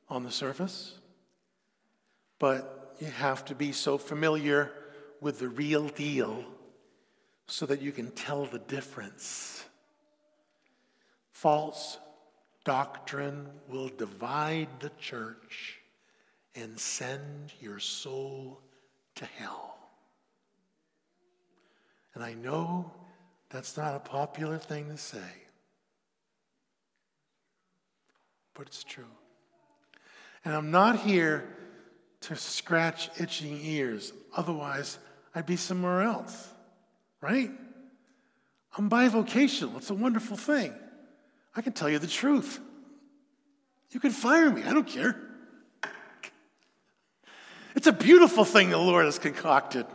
on 0.10 0.26
the 0.26 0.30
surface, 0.30 0.95
but 2.38 2.98
you 3.00 3.08
have 3.08 3.45
to 3.45 3.56
be 3.56 3.71
so 3.71 3.98
familiar 3.98 4.74
with 5.21 5.39
the 5.39 5.48
real 5.48 5.88
deal 5.88 6.43
so 7.48 7.65
that 7.67 7.82
you 7.82 7.93
can 7.93 8.12
tell 8.12 8.45
the 8.45 8.60
difference. 8.60 9.63
False 11.32 11.98
doctrine 12.65 13.48
will 13.69 13.88
divide 13.88 14.67
the 14.82 14.91
church 15.00 15.80
and 16.56 16.78
send 16.78 17.54
your 17.62 17.80
soul 17.80 18.60
to 19.15 19.24
hell. 19.24 19.78
And 22.13 22.21
I 22.21 22.34
know 22.34 22.91
that's 23.56 23.78
not 23.78 23.96
a 23.96 24.00
popular 24.00 24.58
thing 24.58 24.89
to 24.89 24.98
say, 24.98 25.18
but 28.54 28.68
it's 28.68 28.84
true. 28.84 29.06
And 30.44 30.54
I'm 30.54 30.72
not 30.72 31.00
here 31.00 31.48
to 32.22 32.36
scratch 32.36 33.10
itching 33.20 33.60
ears, 33.63 34.12
otherwise, 34.36 35.00
I'd 35.34 35.46
be 35.46 35.56
somewhere 35.56 36.02
else, 36.02 36.50
right? 37.22 37.52
I'm 38.78 38.89
bivocational, 38.89 39.78
it's 39.78 39.89
a 39.89 39.96
wonderful 39.96 40.36
thing. 40.36 40.74
I 41.56 41.62
can 41.62 41.72
tell 41.72 41.89
you 41.89 42.00
the 42.00 42.08
truth. 42.08 42.60
You 43.91 44.02
can 44.02 44.12
fire 44.12 44.50
me, 44.52 44.63
I 44.63 44.74
don't 44.74 44.88
care. 44.88 45.15
It's 47.76 47.88
a 47.88 47.94
beautiful 47.94 48.44
thing 48.44 48.70
the 48.70 48.78
Lord 48.78 49.06
has 49.06 49.20
concocted. 49.20 49.86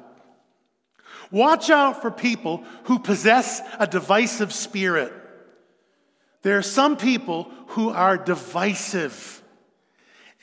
Watch 1.30 1.70
out 1.70 2.02
for 2.02 2.10
people 2.10 2.64
who 2.84 2.98
possess 2.98 3.60
a 3.78 3.86
divisive 3.86 4.52
spirit. 4.52 5.12
There 6.42 6.58
are 6.58 6.62
some 6.62 6.96
people 6.96 7.50
who 7.68 7.90
are 7.90 8.16
divisive 8.16 9.40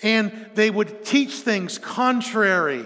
and 0.03 0.49
they 0.53 0.69
would 0.69 1.03
teach 1.03 1.33
things 1.33 1.77
contrary. 1.79 2.85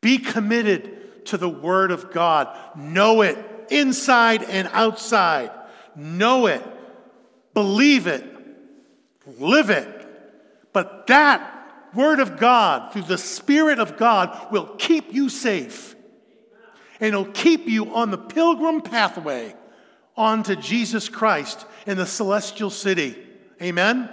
Be 0.00 0.18
committed 0.18 1.26
to 1.26 1.36
the 1.36 1.48
Word 1.48 1.90
of 1.90 2.12
God. 2.12 2.56
Know 2.76 3.22
it 3.22 3.36
inside 3.68 4.42
and 4.44 4.68
outside. 4.72 5.50
Know 5.96 6.46
it. 6.46 6.64
Believe 7.52 8.06
it. 8.06 8.24
Live 9.38 9.70
it. 9.70 9.88
But 10.72 11.08
that 11.08 11.59
Word 11.94 12.20
of 12.20 12.38
God, 12.38 12.92
through 12.92 13.02
the 13.02 13.18
Spirit 13.18 13.78
of 13.78 13.96
God, 13.96 14.52
will 14.52 14.66
keep 14.78 15.12
you 15.12 15.28
safe. 15.28 15.96
And 17.00 17.08
it'll 17.08 17.24
keep 17.24 17.66
you 17.66 17.94
on 17.94 18.10
the 18.10 18.18
pilgrim 18.18 18.82
pathway 18.82 19.54
onto 20.16 20.54
Jesus 20.54 21.08
Christ 21.08 21.64
in 21.86 21.96
the 21.96 22.06
celestial 22.06 22.70
city. 22.70 23.16
Amen? 23.62 24.08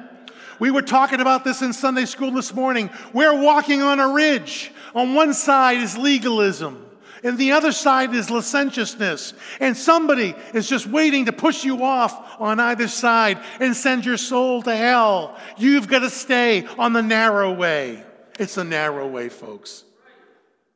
We 0.59 0.71
were 0.71 0.81
talking 0.81 1.21
about 1.21 1.43
this 1.43 1.61
in 1.61 1.73
Sunday 1.73 2.05
school 2.05 2.31
this 2.31 2.53
morning. 2.53 2.89
We're 3.13 3.39
walking 3.39 3.81
on 3.81 3.99
a 3.99 4.09
ridge. 4.09 4.71
On 4.95 5.13
one 5.13 5.33
side 5.33 5.77
is 5.77 5.97
legalism, 5.97 6.86
and 7.23 7.37
the 7.37 7.51
other 7.51 7.71
side 7.71 8.13
is 8.13 8.29
licentiousness. 8.29 9.33
And 9.59 9.75
somebody 9.75 10.35
is 10.53 10.67
just 10.67 10.87
waiting 10.87 11.25
to 11.25 11.33
push 11.33 11.63
you 11.63 11.83
off 11.83 12.39
on 12.39 12.59
either 12.59 12.87
side 12.87 13.39
and 13.59 13.75
send 13.75 14.05
your 14.05 14.17
soul 14.17 14.61
to 14.63 14.75
hell. 14.75 15.37
You've 15.57 15.87
got 15.87 15.99
to 15.99 16.09
stay 16.09 16.65
on 16.77 16.93
the 16.93 17.01
narrow 17.01 17.53
way. 17.53 18.03
It's 18.39 18.57
a 18.57 18.63
narrow 18.63 19.07
way, 19.07 19.29
folks. 19.29 19.83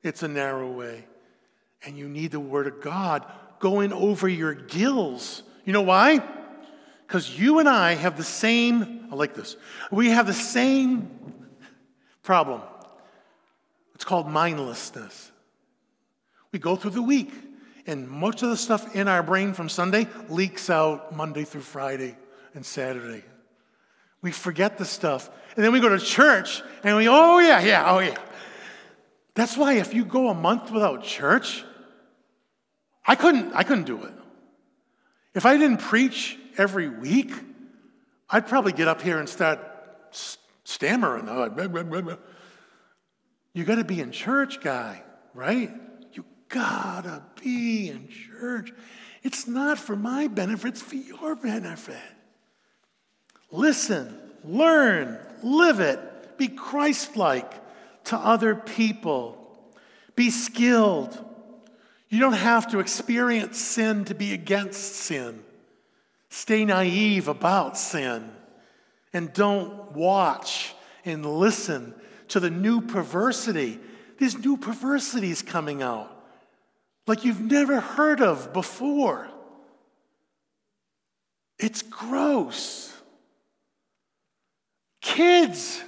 It's 0.03 0.23
a 0.23 0.27
narrow 0.27 0.71
way. 0.71 1.05
And 1.85 1.97
you 1.97 2.07
need 2.07 2.31
the 2.31 2.39
Word 2.39 2.67
of 2.67 2.81
God 2.81 3.25
going 3.59 3.93
over 3.93 4.27
your 4.27 4.53
gills. 4.53 5.43
You 5.65 5.73
know 5.73 5.83
why? 5.83 6.21
Because 7.07 7.37
you 7.37 7.59
and 7.59 7.67
I 7.69 7.93
have 7.95 8.17
the 8.17 8.23
same, 8.23 9.07
I 9.11 9.15
like 9.15 9.33
this, 9.33 9.57
we 9.91 10.09
have 10.09 10.27
the 10.27 10.33
same 10.33 11.47
problem. 12.23 12.61
It's 13.95 14.05
called 14.05 14.27
mindlessness. 14.27 15.30
We 16.51 16.59
go 16.59 16.75
through 16.75 16.91
the 16.91 17.01
week, 17.01 17.31
and 17.87 18.09
most 18.09 18.43
of 18.43 18.49
the 18.49 18.57
stuff 18.57 18.95
in 18.95 19.07
our 19.07 19.23
brain 19.23 19.53
from 19.53 19.69
Sunday 19.69 20.07
leaks 20.29 20.69
out 20.69 21.15
Monday 21.15 21.43
through 21.43 21.61
Friday 21.61 22.17
and 22.53 22.65
Saturday. 22.65 23.23
We 24.21 24.31
forget 24.31 24.77
the 24.77 24.85
stuff. 24.85 25.29
And 25.55 25.65
then 25.65 25.73
we 25.73 25.79
go 25.79 25.89
to 25.89 25.99
church 25.99 26.61
and 26.83 26.95
we, 26.95 27.07
oh 27.09 27.39
yeah, 27.39 27.59
yeah, 27.61 27.91
oh 27.91 27.99
yeah. 27.99 28.17
That's 29.33 29.57
why 29.57 29.73
if 29.73 29.93
you 29.93 30.05
go 30.05 30.29
a 30.29 30.33
month 30.33 30.71
without 30.71 31.03
church, 31.03 31.63
I 33.05 33.15
couldn't, 33.15 33.53
I 33.53 33.63
couldn't 33.63 33.85
do 33.85 34.03
it. 34.03 34.13
If 35.33 35.45
I 35.45 35.57
didn't 35.57 35.77
preach 35.79 36.37
every 36.57 36.89
week, 36.89 37.31
I'd 38.29 38.47
probably 38.47 38.73
get 38.73 38.87
up 38.87 39.01
here 39.01 39.19
and 39.19 39.27
start 39.27 39.59
stammering. 40.63 41.27
You 43.53 43.65
got 43.65 43.75
to 43.75 43.83
be 43.83 43.99
in 43.99 44.13
church, 44.13 44.61
guy, 44.61 45.03
right? 45.33 45.73
Gotta 46.51 47.23
be 47.41 47.89
in 47.89 48.07
church. 48.09 48.71
It's 49.23 49.47
not 49.47 49.79
for 49.79 49.95
my 49.95 50.27
benefit, 50.27 50.69
it's 50.69 50.81
for 50.81 50.95
your 50.95 51.35
benefit. 51.35 51.95
Listen, 53.51 54.17
learn, 54.43 55.19
live 55.43 55.79
it, 55.79 56.37
be 56.37 56.47
Christ 56.47 57.17
like 57.17 57.51
to 58.05 58.17
other 58.17 58.55
people, 58.55 59.37
be 60.15 60.29
skilled. 60.29 61.25
You 62.09 62.19
don't 62.19 62.33
have 62.33 62.71
to 62.71 62.79
experience 62.79 63.57
sin 63.57 64.05
to 64.05 64.15
be 64.15 64.33
against 64.33 64.95
sin. 64.95 65.43
Stay 66.29 66.65
naive 66.65 67.27
about 67.27 67.77
sin 67.77 68.29
and 69.13 69.31
don't 69.33 69.91
watch 69.93 70.73
and 71.05 71.25
listen 71.25 71.93
to 72.29 72.39
the 72.39 72.49
new 72.49 72.81
perversity. 72.81 73.79
These 74.17 74.37
new 74.43 74.57
perversities 74.57 75.41
coming 75.41 75.81
out 75.81 76.20
like 77.11 77.25
you've 77.25 77.41
never 77.41 77.81
heard 77.81 78.21
of 78.21 78.53
before. 78.53 79.27
It's 81.59 81.81
gross. 81.81 82.95
Kids, 85.01 85.83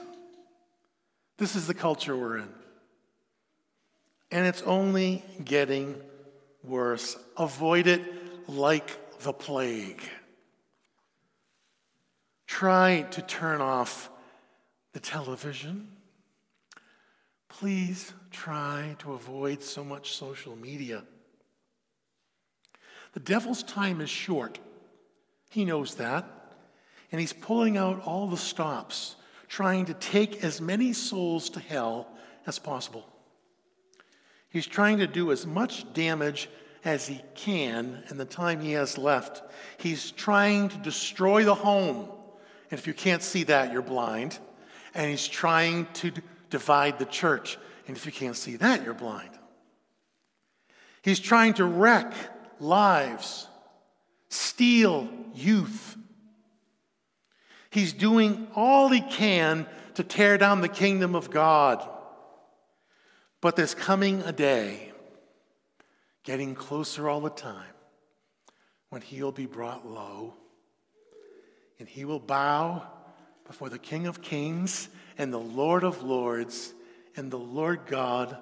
this 1.38 1.56
is 1.56 1.66
the 1.66 1.74
culture 1.74 2.14
we're 2.14 2.40
in. 2.40 2.50
And 4.32 4.46
it's 4.46 4.64
only 4.64 5.24
getting 5.46 5.96
worse. 6.62 7.16
Avoid 7.38 7.88
it 7.88 8.02
like 8.50 9.20
the 9.20 9.32
plague. 9.32 10.02
Try 12.48 13.04
to 13.12 13.22
turn 13.22 13.62
off 13.62 14.10
the 14.92 15.00
television. 15.00 15.88
Please 17.48 18.12
try 18.30 18.98
to 19.00 19.14
avoid 19.14 19.64
so 19.64 19.86
much 19.86 20.18
social 20.18 20.58
media. 20.58 21.06
The 23.14 23.20
devil's 23.20 23.64
time 23.64 24.02
is 24.02 24.10
short. 24.10 24.60
He 25.50 25.66
knows 25.66 25.96
that. 25.96 26.26
And 27.12 27.22
he's 27.22 27.34
pulling 27.34 27.78
out 27.78 28.04
all 28.06 28.28
the 28.28 28.38
stops, 28.38 29.16
trying 29.48 29.86
to 29.86 29.94
take 29.94 30.44
as 30.44 30.60
many 30.60 30.94
souls 30.94 31.52
to 31.52 31.60
hell 31.60 32.08
as 32.48 32.58
possible. 32.58 33.08
He's 34.50 34.66
trying 34.66 34.98
to 34.98 35.08
do 35.08 35.32
as 35.32 35.46
much 35.46 35.92
damage 35.94 36.50
as 36.84 37.08
he 37.08 37.22
can 37.36 38.04
in 38.10 38.18
the 38.18 38.26
time 38.26 38.60
he 38.60 38.74
has 38.74 38.98
left. 38.98 39.42
He's 39.78 40.12
trying 40.12 40.70
to 40.70 40.78
destroy 40.78 41.44
the 41.44 41.56
home. 41.56 42.10
And 42.70 42.80
if 42.80 42.88
you 42.88 42.94
can't 42.94 43.22
see 43.22 43.44
that, 43.44 43.72
you're 43.72 43.82
blind. 43.82 44.38
And 44.94 45.10
he's 45.10 45.28
trying 45.28 45.88
to 45.94 46.12
d- 46.12 46.22
divide 46.50 47.00
the 47.00 47.06
church. 47.06 47.58
And 47.88 47.96
if 47.96 48.06
you 48.06 48.12
can't 48.12 48.36
see 48.36 48.56
that, 48.58 48.84
you're 48.84 48.94
blind. 48.94 49.30
He's 51.04 51.20
trying 51.20 51.54
to 51.56 51.66
wreck 51.66 52.14
lives, 52.64 53.48
steal 54.30 55.10
youth. 55.36 55.98
He's 57.70 57.94
doing 57.94 58.48
all 58.56 58.90
he 58.90 59.02
can 59.02 59.68
to 59.96 60.04
tear 60.04 60.38
down 60.38 60.62
the 60.62 60.70
kingdom 60.70 61.16
of 61.16 61.30
God. 61.30 61.88
But 63.42 63.56
there's 63.56 63.76
coming 63.76 64.22
a 64.22 64.32
day, 64.32 64.92
getting 66.24 66.56
closer 66.56 67.10
all 67.10 67.22
the 67.22 67.30
time, 67.30 67.66
when 68.90 69.02
he'll 69.02 69.32
be 69.32 69.46
brought 69.46 69.88
low 69.88 70.36
and 71.84 71.90
he 71.90 72.06
will 72.06 72.20
bow 72.20 72.88
before 73.46 73.68
the 73.68 73.78
King 73.78 74.08
of 74.08 74.22
Kings 74.22 74.88
and 75.18 75.34
the 75.34 75.38
Lord 75.38 75.84
of 75.84 76.02
Lords, 76.02 76.74
and 77.18 77.30
the 77.30 77.38
Lord 77.38 77.82
God 77.88 78.38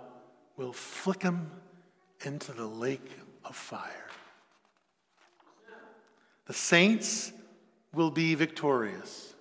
will 0.57 0.73
flick 0.73 1.23
him 1.23 1.49
into 2.23 2.51
the 2.51 2.67
lake 2.67 3.09
of 3.43 3.55
fire. 3.55 4.10
The 6.51 6.57
saints 6.57 7.31
will 7.93 8.11
be 8.11 8.35
victorious. 8.35 9.33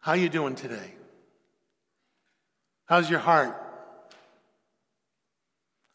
How 0.00 0.14
you 0.14 0.28
doing 0.28 0.56
today? 0.56 0.94
How's 2.86 3.08
your 3.08 3.20
heart? 3.20 3.56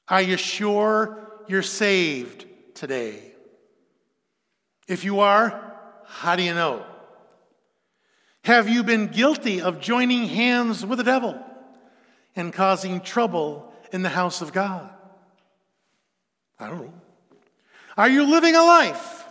Are 0.08 0.22
you 0.22 0.38
sure 0.38 1.30
you're 1.50 1.64
saved 1.64 2.46
today? 2.76 3.34
If 4.88 5.04
you 5.04 5.20
are, 5.20 5.74
how 6.06 6.38
do 6.38 6.44
you 6.44 6.54
know? 6.54 6.86
Have 8.46 8.70
you 8.70 8.84
been 8.84 9.08
guilty 9.08 9.60
of 9.62 9.82
joining 9.82 10.28
hands 10.28 10.86
with 10.86 11.00
the 11.00 11.04
devil 11.04 11.38
and 12.38 12.54
causing 12.54 13.02
trouble 13.02 13.70
in 13.92 14.02
the 14.02 14.08
house 14.08 14.42
of 14.42 14.54
God? 14.54 14.90
I 16.58 16.70
don't 16.70 16.86
know. 16.86 16.94
Are 17.98 18.08
you 18.08 18.24
living 18.24 18.56
a 18.56 18.64
life 18.64 19.26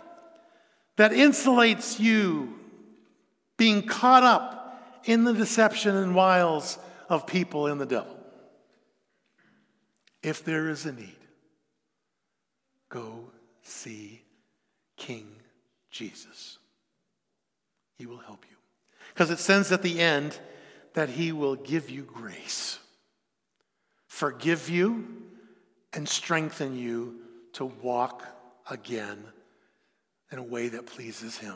that 0.97 1.11
insulates 1.11 1.99
you 1.99 2.53
being 3.55 3.81
caught 3.81 4.23
up 4.23 5.01
in 5.05 5.23
the 5.23 5.33
deception 5.33 5.95
and 5.95 6.13
wiles 6.13 6.77
of 7.07 7.25
people 7.25 7.67
and 7.67 7.79
the 7.79 7.85
devil? 7.85 8.15
If 10.21 10.43
there 10.43 10.67
is 10.67 10.85
a 10.85 10.91
need, 10.91 11.15
go 12.89 13.31
see 13.61 14.21
King 14.97 15.27
Jesus. 15.89 16.57
He 17.97 18.05
will 18.05 18.17
help 18.17 18.43
you. 18.49 18.57
Because 19.13 19.29
it 19.31 19.39
says 19.39 19.71
at 19.71 19.81
the 19.81 19.99
end 20.01 20.37
that 20.93 21.09
He 21.09 21.31
will 21.31 21.55
give 21.55 21.89
you 21.89 22.01
grace, 22.03 22.79
forgive 24.07 24.69
you, 24.69 25.07
and 25.93 26.07
strengthen 26.07 26.75
you 26.77 27.21
to 27.53 27.65
walk 27.65 28.25
again 28.69 29.23
in 30.31 30.39
a 30.39 30.43
way 30.43 30.69
that 30.69 30.85
pleases 30.85 31.37
Him. 31.37 31.55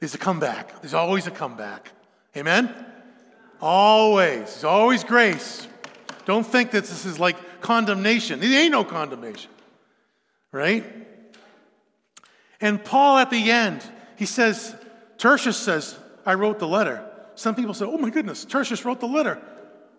There's 0.00 0.14
a 0.14 0.18
comeback. 0.18 0.80
There's 0.82 0.94
always 0.94 1.26
a 1.26 1.30
comeback. 1.30 1.90
Amen? 2.36 2.72
Always. 3.60 4.50
There's 4.50 4.64
always 4.64 5.04
grace. 5.04 5.66
Don't 6.26 6.46
think 6.46 6.72
that 6.72 6.82
this 6.82 7.04
is 7.04 7.18
like 7.18 7.60
condemnation. 7.60 8.40
There 8.40 8.60
ain't 8.60 8.72
no 8.72 8.84
condemnation. 8.84 9.50
Right? 10.52 10.84
And 12.60 12.82
Paul 12.82 13.18
at 13.18 13.30
the 13.30 13.50
end, 13.50 13.82
he 14.16 14.26
says, 14.26 14.74
Tertius 15.18 15.56
says, 15.56 15.98
I 16.24 16.34
wrote 16.34 16.58
the 16.58 16.68
letter. 16.68 17.04
Some 17.34 17.54
people 17.54 17.74
say, 17.74 17.84
oh 17.84 17.98
my 17.98 18.10
goodness, 18.10 18.44
Tertius 18.44 18.84
wrote 18.84 19.00
the 19.00 19.08
letter. 19.08 19.40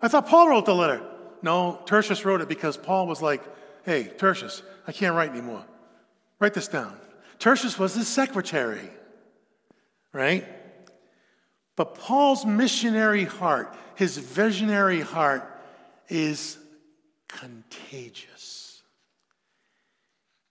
I 0.02 0.08
thought 0.08 0.28
Paul 0.28 0.50
wrote 0.50 0.66
the 0.66 0.76
letter. 0.76 1.02
No, 1.42 1.82
Tertius 1.86 2.26
wrote 2.26 2.42
it 2.42 2.48
because 2.48 2.78
Paul 2.78 3.08
was 3.08 3.22
like, 3.22 3.44
hey, 3.86 4.06
Tertius, 4.06 4.64
I 4.88 4.92
can't 4.92 5.16
write 5.16 5.30
anymore. 5.30 5.66
Write 6.40 6.54
this 6.54 6.68
down. 6.68 6.98
Tertius 7.40 7.78
was 7.78 7.96
his 7.96 8.08
secretary, 8.08 8.90
right? 10.12 10.46
But 11.76 11.96
Paul's 11.96 12.46
missionary 12.46 13.26
heart, 13.26 13.76
his 13.96 14.18
visionary 14.18 15.02
heart, 15.02 15.50
is 16.10 16.58
contagious. 17.28 18.82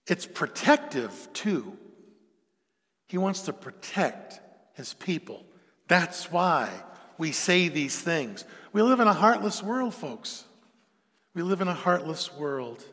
It's 0.07 0.25
protective 0.25 1.27
too. 1.33 1.77
He 3.07 3.17
wants 3.17 3.41
to 3.41 3.53
protect 3.53 4.39
his 4.73 4.93
people. 4.93 5.43
That's 5.87 6.31
why 6.31 6.69
we 7.17 7.31
say 7.31 7.69
these 7.69 7.99
things. 7.99 8.45
We 8.73 8.81
live 8.81 8.99
in 8.99 9.07
a 9.07 9.13
heartless 9.13 9.63
world, 9.63 9.93
folks. 9.93 10.43
We 11.33 11.41
live 11.41 11.61
in 11.61 11.67
a 11.67 11.73
heartless 11.73 12.33
world. 12.33 12.83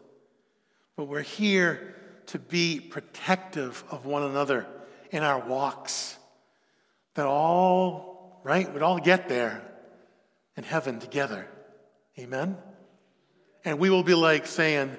But 0.97 1.05
we're 1.05 1.22
here 1.22 1.95
to 2.26 2.38
be 2.38 2.80
protective 2.80 3.84
of 3.90 4.05
one 4.07 4.22
another 4.22 4.66
in 5.11 5.22
our 5.22 5.38
walks. 5.38 6.16
That 7.14 7.26
all, 7.26 8.40
right, 8.45 8.72
we'd 8.72 8.82
all 8.82 8.99
get 8.99 9.28
there 9.28 9.62
in 10.57 10.64
heaven 10.64 10.99
together. 10.99 11.47
Amen? 12.18 12.57
And 13.64 13.78
we 13.78 13.90
will 13.90 14.03
be 14.03 14.14
like 14.14 14.47
saying, 14.47 14.97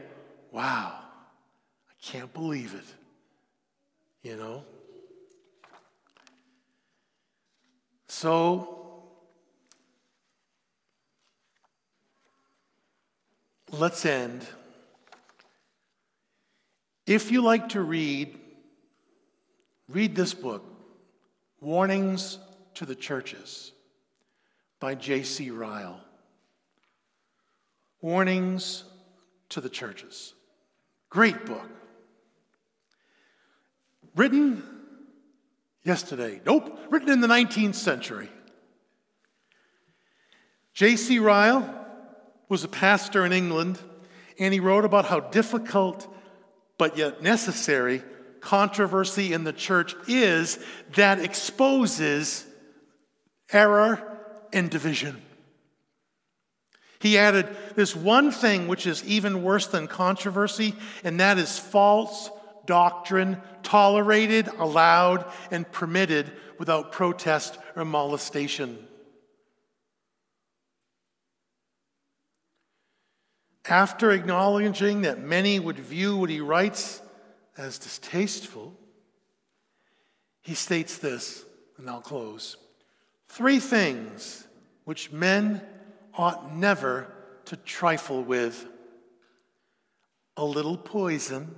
wow, 0.51 0.93
I 0.95 1.93
can't 2.01 2.33
believe 2.33 2.73
it. 2.73 4.27
You 4.27 4.37
know? 4.37 4.63
So, 8.07 9.03
let's 13.71 14.05
end. 14.05 14.45
If 17.13 17.31
you 17.31 17.43
like 17.43 17.69
to 17.69 17.81
read, 17.81 18.39
read 19.87 20.15
this 20.15 20.33
book, 20.33 20.63
Warnings 21.61 22.39
to 22.73 22.87
the 22.87 22.95
Churches 22.95 23.71
by 24.79 24.95
J.C. 24.95 25.51
Ryle. 25.51 26.01
Warnings 28.01 28.85
to 29.49 29.61
the 29.61 29.69
Churches. 29.69 30.33
Great 31.11 31.45
book. 31.45 31.69
Written 34.15 34.63
yesterday. 35.83 36.41
Nope, 36.47 36.79
written 36.89 37.09
in 37.09 37.21
the 37.21 37.27
19th 37.27 37.75
century. 37.75 38.31
J.C. 40.73 41.19
Ryle 41.19 41.85
was 42.49 42.63
a 42.63 42.67
pastor 42.67 43.23
in 43.23 43.31
England, 43.31 43.77
and 44.39 44.51
he 44.51 44.59
wrote 44.59 44.83
about 44.83 45.05
how 45.05 45.19
difficult 45.19 46.11
but 46.77 46.97
yet 46.97 47.21
necessary 47.21 48.03
controversy 48.39 49.31
in 49.33 49.43
the 49.43 49.53
church 49.53 49.95
is 50.07 50.59
that 50.95 51.19
exposes 51.19 52.45
error 53.51 54.19
and 54.51 54.69
division. 54.69 55.21
He 56.99 57.17
added 57.17 57.55
this 57.75 57.95
one 57.95 58.31
thing 58.31 58.67
which 58.67 58.87
is 58.87 59.03
even 59.05 59.43
worse 59.43 59.67
than 59.67 59.87
controversy, 59.87 60.73
and 61.03 61.19
that 61.19 61.37
is 61.37 61.59
false 61.59 62.29
doctrine 62.65 63.41
tolerated, 63.61 64.47
allowed, 64.57 65.25
and 65.51 65.69
permitted 65.69 66.31
without 66.59 66.91
protest 66.91 67.57
or 67.75 67.83
molestation. 67.83 68.77
After 73.65 74.11
acknowledging 74.11 75.01
that 75.01 75.19
many 75.19 75.59
would 75.59 75.79
view 75.79 76.17
what 76.17 76.29
he 76.29 76.41
writes 76.41 77.01
as 77.57 77.79
distasteful, 77.79 78.73
he 80.41 80.53
states 80.53 80.97
this, 80.97 81.45
and 81.77 81.89
I'll 81.89 82.01
close. 82.01 82.57
Three 83.29 83.59
things 83.59 84.45
which 84.83 85.11
men 85.11 85.61
ought 86.15 86.53
never 86.53 87.11
to 87.45 87.55
trifle 87.55 88.23
with 88.23 88.67
a 90.35 90.43
little 90.43 90.77
poison 90.77 91.55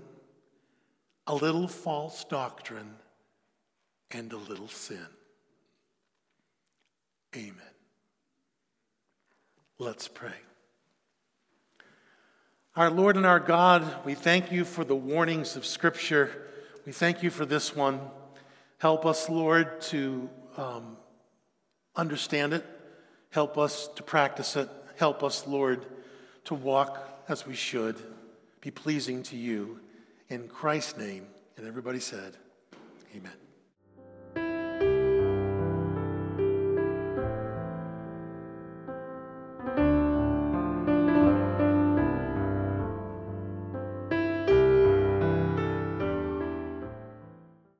a 1.28 1.36
little 1.36 1.68
false 1.68 2.24
doctrine, 2.26 2.96
and 4.12 4.32
a 4.32 4.38
little 4.38 4.68
sin. 4.68 5.08
Amen. 7.36 7.56
Let's 9.80 10.08
pray. 10.08 10.36
Our 12.76 12.90
Lord 12.90 13.16
and 13.16 13.26
our 13.26 13.40
God, 13.40 14.04
we 14.04 14.16
thank 14.16 14.52
you 14.52 14.66
for 14.66 14.84
the 14.84 14.98
warnings 14.98 15.56
of 15.56 15.66
Scripture. 15.66 16.50
We 16.86 16.92
thank 16.92 17.24
you 17.24 17.30
for 17.30 17.46
this 17.46 17.74
one. 17.74 18.02
Help 18.80 19.06
us, 19.06 19.30
Lord, 19.30 19.80
to 19.84 20.30
um, 20.58 20.98
understand 21.96 22.52
it. 22.52 22.66
Help 23.30 23.58
us 23.58 23.88
to 23.96 24.04
practice 24.04 24.58
it. 24.58 24.68
Help 24.98 25.24
us, 25.24 25.48
Lord, 25.48 25.86
to 26.44 26.54
walk 26.54 27.24
as 27.30 27.48
we 27.48 27.56
should, 27.56 27.96
be 28.60 28.72
pleasing 28.72 29.24
to 29.24 29.38
you. 29.38 29.80
In 30.28 30.50
Christ's 30.50 30.98
name. 30.98 31.28
And 31.56 31.66
everybody 31.66 32.02
said, 32.02 32.36
Amen. 33.16 33.45